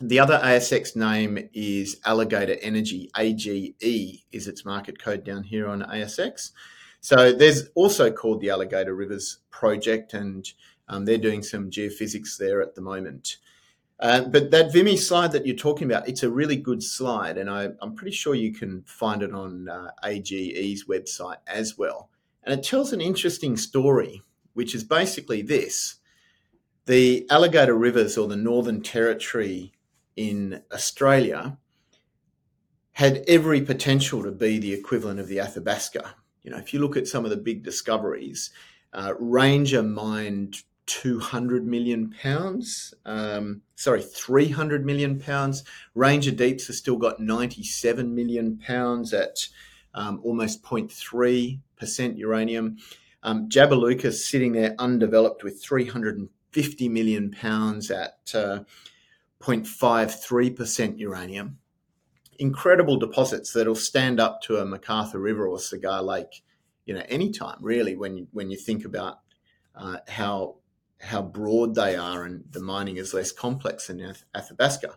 The 0.00 0.20
other 0.20 0.38
ASX 0.38 0.94
name 0.94 1.48
is 1.52 2.00
Alligator 2.04 2.56
Energy, 2.62 3.10
AGE 3.16 4.24
is 4.30 4.46
its 4.46 4.64
market 4.64 5.02
code 5.02 5.24
down 5.24 5.42
here 5.42 5.66
on 5.68 5.82
ASX. 5.82 6.52
So 7.00 7.32
there's 7.32 7.68
also 7.74 8.10
called 8.12 8.40
the 8.40 8.50
Alligator 8.50 8.94
Rivers 8.94 9.38
Project, 9.50 10.14
and 10.14 10.48
um, 10.88 11.04
they're 11.04 11.18
doing 11.18 11.42
some 11.42 11.70
geophysics 11.70 12.36
there 12.38 12.62
at 12.62 12.76
the 12.76 12.80
moment. 12.80 13.38
Uh, 14.00 14.22
but 14.22 14.52
that 14.52 14.72
Vimy 14.72 14.96
slide 14.96 15.32
that 15.32 15.44
you're 15.44 15.56
talking 15.56 15.90
about, 15.90 16.08
it's 16.08 16.22
a 16.22 16.30
really 16.30 16.56
good 16.56 16.82
slide, 16.82 17.36
and 17.36 17.50
I, 17.50 17.70
am 17.82 17.96
pretty 17.96 18.16
sure 18.16 18.36
you 18.36 18.52
can 18.52 18.82
find 18.82 19.24
it 19.24 19.34
on 19.34 19.68
uh, 19.68 19.90
AGE's 20.04 20.84
website 20.84 21.38
as 21.48 21.76
well. 21.76 22.08
And 22.44 22.56
it 22.56 22.64
tells 22.64 22.92
an 22.92 23.00
interesting 23.00 23.56
story, 23.56 24.22
which 24.54 24.76
is 24.76 24.84
basically 24.84 25.42
this 25.42 25.96
the 26.88 27.26
Alligator 27.28 27.74
Rivers 27.74 28.16
or 28.16 28.26
the 28.28 28.36
Northern 28.36 28.80
Territory 28.80 29.72
in 30.16 30.62
Australia 30.72 31.58
had 32.92 33.22
every 33.28 33.60
potential 33.60 34.22
to 34.22 34.32
be 34.32 34.58
the 34.58 34.72
equivalent 34.72 35.20
of 35.20 35.28
the 35.28 35.38
Athabasca. 35.38 36.14
You 36.42 36.50
know, 36.50 36.56
if 36.56 36.72
you 36.72 36.80
look 36.80 36.96
at 36.96 37.06
some 37.06 37.24
of 37.24 37.30
the 37.30 37.36
big 37.36 37.62
discoveries, 37.62 38.50
uh, 38.94 39.12
Ranger 39.20 39.82
mined 39.82 40.62
200 40.86 41.66
million 41.66 42.10
pounds. 42.22 42.94
Um, 43.04 43.60
sorry, 43.74 44.00
300 44.00 44.86
million 44.86 45.20
pounds. 45.20 45.64
Ranger 45.94 46.30
Deeps 46.30 46.68
has 46.68 46.78
still 46.78 46.96
got 46.96 47.20
97 47.20 48.14
million 48.14 48.56
pounds 48.56 49.12
at 49.12 49.46
um, 49.92 50.22
almost 50.24 50.62
0.3% 50.62 52.16
uranium. 52.16 52.78
Um, 53.22 53.46
Jabiluka 53.50 54.10
sitting 54.10 54.52
there 54.52 54.74
undeveloped 54.78 55.44
with 55.44 55.62
350 56.62 56.88
million 56.88 57.30
pounds 57.30 57.90
at 57.90 58.18
uh, 58.34 58.60
0.53% 59.40 60.98
uranium. 60.98 61.58
Incredible 62.38 62.96
deposits 62.96 63.52
that'll 63.52 63.74
stand 63.74 64.20
up 64.20 64.42
to 64.42 64.56
a 64.56 64.66
McArthur 64.66 65.22
River 65.22 65.48
or 65.48 65.58
Cigar 65.58 66.02
Lake, 66.02 66.42
you 66.86 66.94
know, 66.94 67.02
anytime 67.08 67.58
really 67.60 67.96
when 67.96 68.16
you, 68.16 68.28
when 68.32 68.50
you 68.50 68.56
think 68.56 68.84
about 68.84 69.20
uh, 69.74 69.98
how 70.08 70.56
how 71.00 71.22
broad 71.22 71.76
they 71.76 71.94
are 71.94 72.24
and 72.24 72.42
the 72.50 72.58
mining 72.58 72.96
is 72.96 73.14
less 73.14 73.30
complex 73.30 73.86
than 73.86 74.14
Athabasca. 74.34 74.96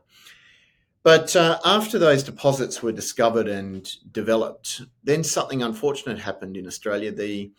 But 1.04 1.36
uh, 1.36 1.60
after 1.64 2.00
those 2.00 2.24
deposits 2.24 2.82
were 2.82 2.92
discovered 2.92 3.48
and 3.48 3.88
developed, 4.12 4.82
then 5.04 5.24
something 5.24 5.62
unfortunate 5.62 6.18
happened 6.18 6.58
in 6.58 6.66
Australia. 6.66 7.12
The 7.12 7.52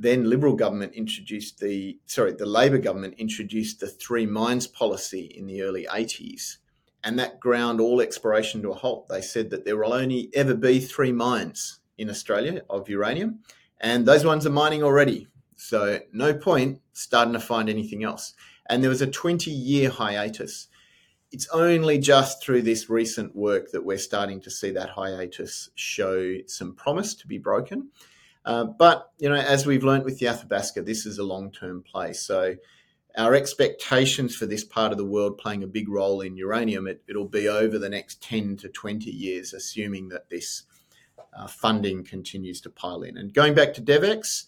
then 0.00 0.30
Liberal 0.30 0.54
government 0.54 0.94
introduced 0.94 1.58
the 1.58 1.98
sorry, 2.06 2.32
the 2.32 2.46
Labor 2.46 2.78
government 2.78 3.14
introduced 3.18 3.80
the 3.80 3.88
three 3.88 4.26
mines 4.26 4.68
policy 4.68 5.32
in 5.36 5.46
the 5.46 5.60
early 5.62 5.88
80s, 5.90 6.58
and 7.02 7.18
that 7.18 7.40
ground 7.40 7.80
all 7.80 8.00
exploration 8.00 8.62
to 8.62 8.70
a 8.70 8.74
halt. 8.74 9.08
They 9.08 9.20
said 9.20 9.50
that 9.50 9.64
there 9.64 9.76
will 9.76 9.92
only 9.92 10.30
ever 10.34 10.54
be 10.54 10.78
three 10.78 11.10
mines 11.10 11.80
in 11.98 12.08
Australia 12.08 12.62
of 12.70 12.88
uranium, 12.88 13.40
and 13.80 14.06
those 14.06 14.24
ones 14.24 14.46
are 14.46 14.50
mining 14.50 14.84
already. 14.84 15.26
So 15.56 15.98
no 16.12 16.32
point 16.32 16.80
starting 16.92 17.34
to 17.34 17.40
find 17.40 17.68
anything 17.68 18.04
else. 18.04 18.34
And 18.70 18.82
there 18.82 18.90
was 18.90 19.02
a 19.02 19.06
20 19.06 19.50
year 19.50 19.90
hiatus. 19.90 20.68
It's 21.32 21.48
only 21.48 21.98
just 21.98 22.40
through 22.40 22.62
this 22.62 22.88
recent 22.88 23.34
work 23.34 23.72
that 23.72 23.84
we're 23.84 23.98
starting 23.98 24.40
to 24.42 24.50
see 24.50 24.70
that 24.70 24.90
hiatus 24.90 25.70
show 25.74 26.36
some 26.46 26.76
promise 26.76 27.14
to 27.16 27.26
be 27.26 27.38
broken. 27.38 27.90
Uh, 28.48 28.64
but 28.64 29.12
you 29.18 29.28
know, 29.28 29.34
as 29.34 29.66
we've 29.66 29.84
learned 29.84 30.06
with 30.06 30.18
the 30.18 30.26
Athabasca, 30.26 30.80
this 30.80 31.04
is 31.04 31.18
a 31.18 31.22
long-term 31.22 31.82
play. 31.82 32.14
So 32.14 32.56
our 33.18 33.34
expectations 33.34 34.34
for 34.34 34.46
this 34.46 34.64
part 34.64 34.90
of 34.90 34.96
the 34.96 35.04
world 35.04 35.36
playing 35.36 35.64
a 35.64 35.66
big 35.66 35.86
role 35.90 36.22
in 36.22 36.34
uranium, 36.34 36.86
it, 36.88 37.02
will 37.10 37.28
be 37.28 37.46
over 37.46 37.78
the 37.78 37.90
next 37.90 38.22
10 38.22 38.56
to 38.56 38.70
20 38.70 39.10
years, 39.10 39.52
assuming 39.52 40.08
that 40.08 40.30
this 40.30 40.62
uh, 41.36 41.46
funding 41.46 42.02
continues 42.02 42.62
to 42.62 42.70
pile 42.70 43.02
in. 43.02 43.18
And 43.18 43.34
going 43.34 43.52
back 43.52 43.74
to 43.74 43.82
DevEx, 43.82 44.46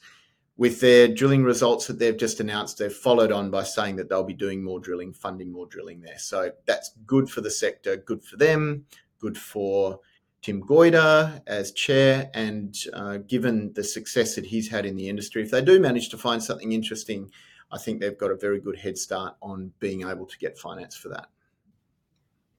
with 0.57 0.81
their 0.81 1.07
drilling 1.07 1.45
results 1.45 1.87
that 1.87 1.99
they've 1.99 2.17
just 2.17 2.41
announced, 2.41 2.79
they've 2.79 2.91
followed 2.91 3.33
on 3.33 3.51
by 3.51 3.65
saying 3.65 3.97
that 3.97 4.09
they'll 4.09 4.25
be 4.25 4.33
doing 4.33 4.65
more 4.65 4.81
drilling, 4.81 5.13
funding 5.13 5.53
more 5.53 5.67
drilling 5.67 6.01
there. 6.01 6.19
So 6.19 6.53
that's 6.65 6.93
good 7.07 7.29
for 7.29 7.43
the 7.43 7.51
sector, 7.51 7.99
good 7.99 8.25
for 8.25 8.39
them, 8.39 8.87
good 9.19 9.37
for 9.37 10.01
Tim 10.43 10.63
Goyder 10.63 11.43
as 11.47 11.73
chair, 11.73 12.31
and 12.33 12.75
uh, 12.95 13.19
given 13.19 13.73
the 13.75 13.85
success 13.85 14.35
that 14.35 14.47
he's 14.47 14.69
had 14.69 14.87
in 14.87 14.97
the 14.97 15.09
industry, 15.09 15.43
if 15.43 15.51
they 15.51 15.63
do 15.63 15.79
manage 15.79 16.09
to 16.11 16.19
find 16.19 16.43
something 16.43 16.73
interesting, 16.73 17.31
I 17.71 17.79
think 17.79 18.01
they've 18.01 18.17
got 18.17 18.31
a 18.31 18.37
very 18.37 18.59
good 18.59 18.79
head 18.79 18.97
start 18.97 19.37
on 19.43 19.73
being 19.81 20.09
able 20.09 20.27
to 20.27 20.39
get 20.39 20.59
finance 20.59 20.97
for 20.97 21.09
that. 21.11 21.29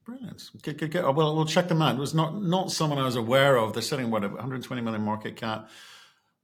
Brilliant. 0.06 0.50
Good, 0.62 0.78
good, 0.78 0.92
good. 0.92 1.04
Well, 1.04 1.36
we'll 1.36 1.46
check 1.46 1.68
them 1.68 1.82
out. 1.82 1.96
It 1.96 2.00
was 2.00 2.14
not 2.14 2.42
not 2.42 2.72
someone 2.72 2.98
I 2.98 3.06
was 3.06 3.16
aware 3.16 3.58
of. 3.58 3.74
They're 3.74 3.82
selling 3.82 4.10
what 4.10 4.24
120 4.24 4.82
million 4.82 5.02
market 5.02 5.36
cap. 5.36 5.70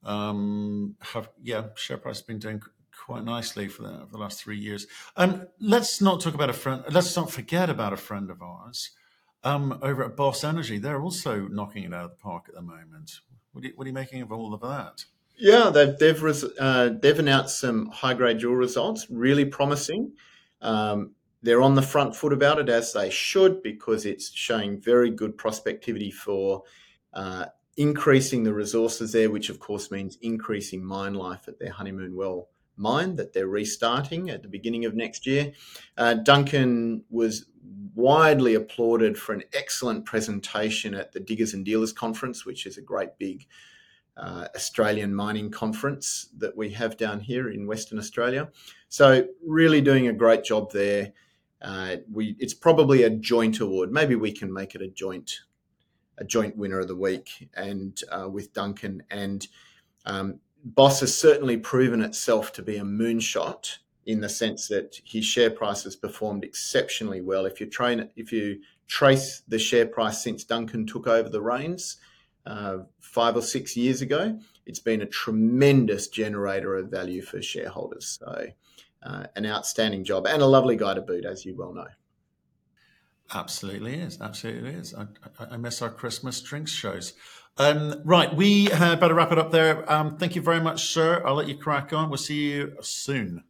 Um, 0.04 0.96
have 1.02 1.30
yeah, 1.42 1.64
share 1.76 1.98
price 1.98 2.18
has 2.18 2.22
been 2.22 2.40
doing 2.40 2.62
quite 3.06 3.24
nicely 3.24 3.68
for 3.68 3.84
the, 3.84 4.06
for 4.06 4.12
the 4.12 4.18
last 4.18 4.42
three 4.42 4.58
years. 4.58 4.86
Um, 5.16 5.48
let's 5.60 6.02
not 6.02 6.22
talk 6.22 6.34
about 6.34 6.50
a 6.50 6.54
friend. 6.54 6.84
Let's 6.92 7.16
not 7.16 7.32
forget 7.32 7.70
about 7.70 7.94
a 7.94 7.98
friend 7.98 8.30
of 8.30 8.42
ours 8.42 8.92
um, 9.48 9.80
over 9.82 10.04
at 10.04 10.16
Boss 10.18 10.44
Energy. 10.44 10.78
They're 10.78 11.02
also 11.02 11.48
knocking 11.48 11.84
it 11.84 11.94
out 11.94 12.06
of 12.06 12.10
the 12.12 12.18
park 12.18 12.46
at 12.50 12.56
the 12.56 12.62
moment. 12.62 13.22
What 13.54 13.64
are 13.64 13.68
you, 13.68 13.74
what 13.76 13.86
are 13.86 13.88
you 13.88 13.94
making 13.94 14.22
of 14.22 14.32
all 14.32 14.54
of 14.54 14.62
that? 14.62 15.06
Yeah, 15.38 15.70
they've 15.70 15.98
they've, 15.98 16.22
res, 16.22 16.44
uh, 16.44 16.96
they've 17.02 17.18
announced 17.18 17.60
some 17.60 17.88
high 17.88 18.14
grade 18.14 18.40
drill 18.40 18.54
results, 18.54 19.08
really 19.10 19.46
promising. 19.46 20.14
Um, 20.62 21.12
they're 21.44 21.62
on 21.62 21.76
the 21.76 21.82
front 21.82 22.16
foot 22.16 22.34
about 22.34 22.60
it 22.60 22.68
as 22.68 22.92
they 22.92 23.10
should 23.10 23.62
because 23.64 24.06
it's 24.06 24.34
showing 24.34 24.82
very 24.82 25.12
good 25.12 25.38
prospectivity 25.38 26.12
for 26.12 26.64
uh, 27.14 27.46
increasing 27.78 28.44
the 28.44 28.54
resources 28.54 29.12
there, 29.12 29.30
which 29.30 29.50
of 29.50 29.60
course 29.60 29.92
means 29.92 30.18
increasing 30.22 30.84
mine 30.84 31.14
life 31.14 31.48
at 31.48 31.60
their 31.60 31.72
Honeymoon 31.72 32.16
Well 32.16 32.50
mine 32.78 33.16
that 33.16 33.34
they're 33.34 33.48
restarting 33.48 34.30
at 34.30 34.44
the 34.44 34.48
beginning 34.48 34.86
of 34.86 34.96
next 34.96 35.26
year. 35.26 35.52
Uh, 35.98 36.14
Duncan 36.14 37.04
was 37.10 37.46
widely 37.98 38.54
applauded 38.54 39.18
for 39.18 39.34
an 39.34 39.44
excellent 39.54 40.06
presentation 40.06 40.94
at 40.94 41.12
the 41.12 41.20
Diggers 41.20 41.56
and 41.56 41.66
Dealers 41.66 41.92
Conference, 41.92 42.46
which 42.46 42.68
is 42.68 42.78
a 42.78 42.82
great 42.82 43.18
big 43.18 43.48
uh, 44.16 44.48
Australian 44.56 45.14
mining 45.14 45.50
conference 45.50 46.30
that 46.38 46.56
we 46.56 46.70
have 46.70 46.96
down 46.96 47.20
here 47.20 47.50
in 47.50 47.66
Western 47.66 47.98
Australia. 47.98 48.50
So, 48.90 49.28
really 49.44 49.82
doing 49.82 50.08
a 50.08 50.14
great 50.14 50.44
job 50.44 50.72
there. 50.72 51.12
Uh, 51.60 51.96
we, 52.12 52.36
it's 52.38 52.54
probably 52.54 53.02
a 53.02 53.10
joint 53.10 53.62
award. 53.62 53.92
Maybe 53.92 54.14
we 54.14 54.32
can 54.32 54.54
make 54.54 54.76
it 54.76 54.84
a 54.84 54.90
joint, 54.90 55.40
a 56.20 56.24
joint 56.24 56.56
winner 56.56 56.80
of 56.80 56.88
the 56.88 56.96
week, 56.96 57.50
and 57.56 58.00
uh, 58.12 58.30
with 58.30 58.54
Duncan 58.54 59.02
and 59.10 59.48
um, 60.06 60.40
Boss 60.64 61.00
has 61.00 61.18
certainly 61.18 61.58
proven 61.58 62.02
itself 62.02 62.54
to 62.54 62.62
be 62.62 62.78
a 62.78 62.84
moonshot 62.84 63.78
in 64.08 64.22
the 64.22 64.30
sense 64.30 64.70
that 64.70 65.00
his 65.04 65.26
share 65.26 65.52
price 65.52 65.84
has 65.84 65.96
performed 65.96 66.46
exceptionally 66.46 67.22
well. 67.22 67.46
If 67.46 67.60
you 67.60 67.68
train, 67.68 68.10
if 68.16 68.32
you 68.32 68.62
trace 68.88 69.44
the 69.50 69.60
share 69.60 69.86
price 69.86 70.24
since 70.24 70.46
Duncan 70.46 70.88
took 70.88 71.08
over 71.08 71.28
the 71.28 71.42
reins 71.42 71.98
uh, 72.46 72.80
five 73.02 73.36
or 73.36 73.42
six 73.42 73.76
years 73.76 74.02
ago, 74.02 74.40
it's 74.66 74.80
been 74.80 75.02
a 75.02 75.06
tremendous 75.06 76.08
generator 76.08 76.76
of 76.76 76.90
value 76.90 77.22
for 77.22 77.42
shareholders. 77.42 78.18
So, 78.20 78.48
uh, 79.04 79.26
an 79.36 79.46
outstanding 79.46 80.06
job 80.06 80.26
and 80.26 80.42
a 80.42 80.48
lovely 80.48 80.78
guy 80.78 80.94
to 80.94 81.02
boot, 81.02 81.26
as 81.26 81.46
you 81.46 81.56
well 81.56 81.74
know. 81.74 81.88
Absolutely 83.34 83.96
is. 83.96 84.22
Absolutely 84.22 84.72
is. 84.72 84.96
I, 84.96 85.06
I 85.52 85.58
miss 85.58 85.82
our 85.82 85.90
Christmas 85.90 86.40
drinks 86.40 86.72
shows. 86.72 87.14
Um, 87.58 88.02
right, 88.06 88.34
we 88.34 88.72
uh, 88.72 88.96
better 88.96 89.16
wrap 89.16 89.34
it 89.34 89.38
up 89.38 89.52
there. 89.52 89.92
Um, 89.92 90.16
thank 90.18 90.36
you 90.36 90.42
very 90.42 90.62
much, 90.62 90.88
sir. 90.88 91.22
I'll 91.26 91.36
let 91.36 91.50
you 91.50 91.58
crack 91.58 91.92
on. 91.92 92.10
We'll 92.10 92.18
see 92.18 92.54
you 92.54 92.78
soon. 92.82 93.44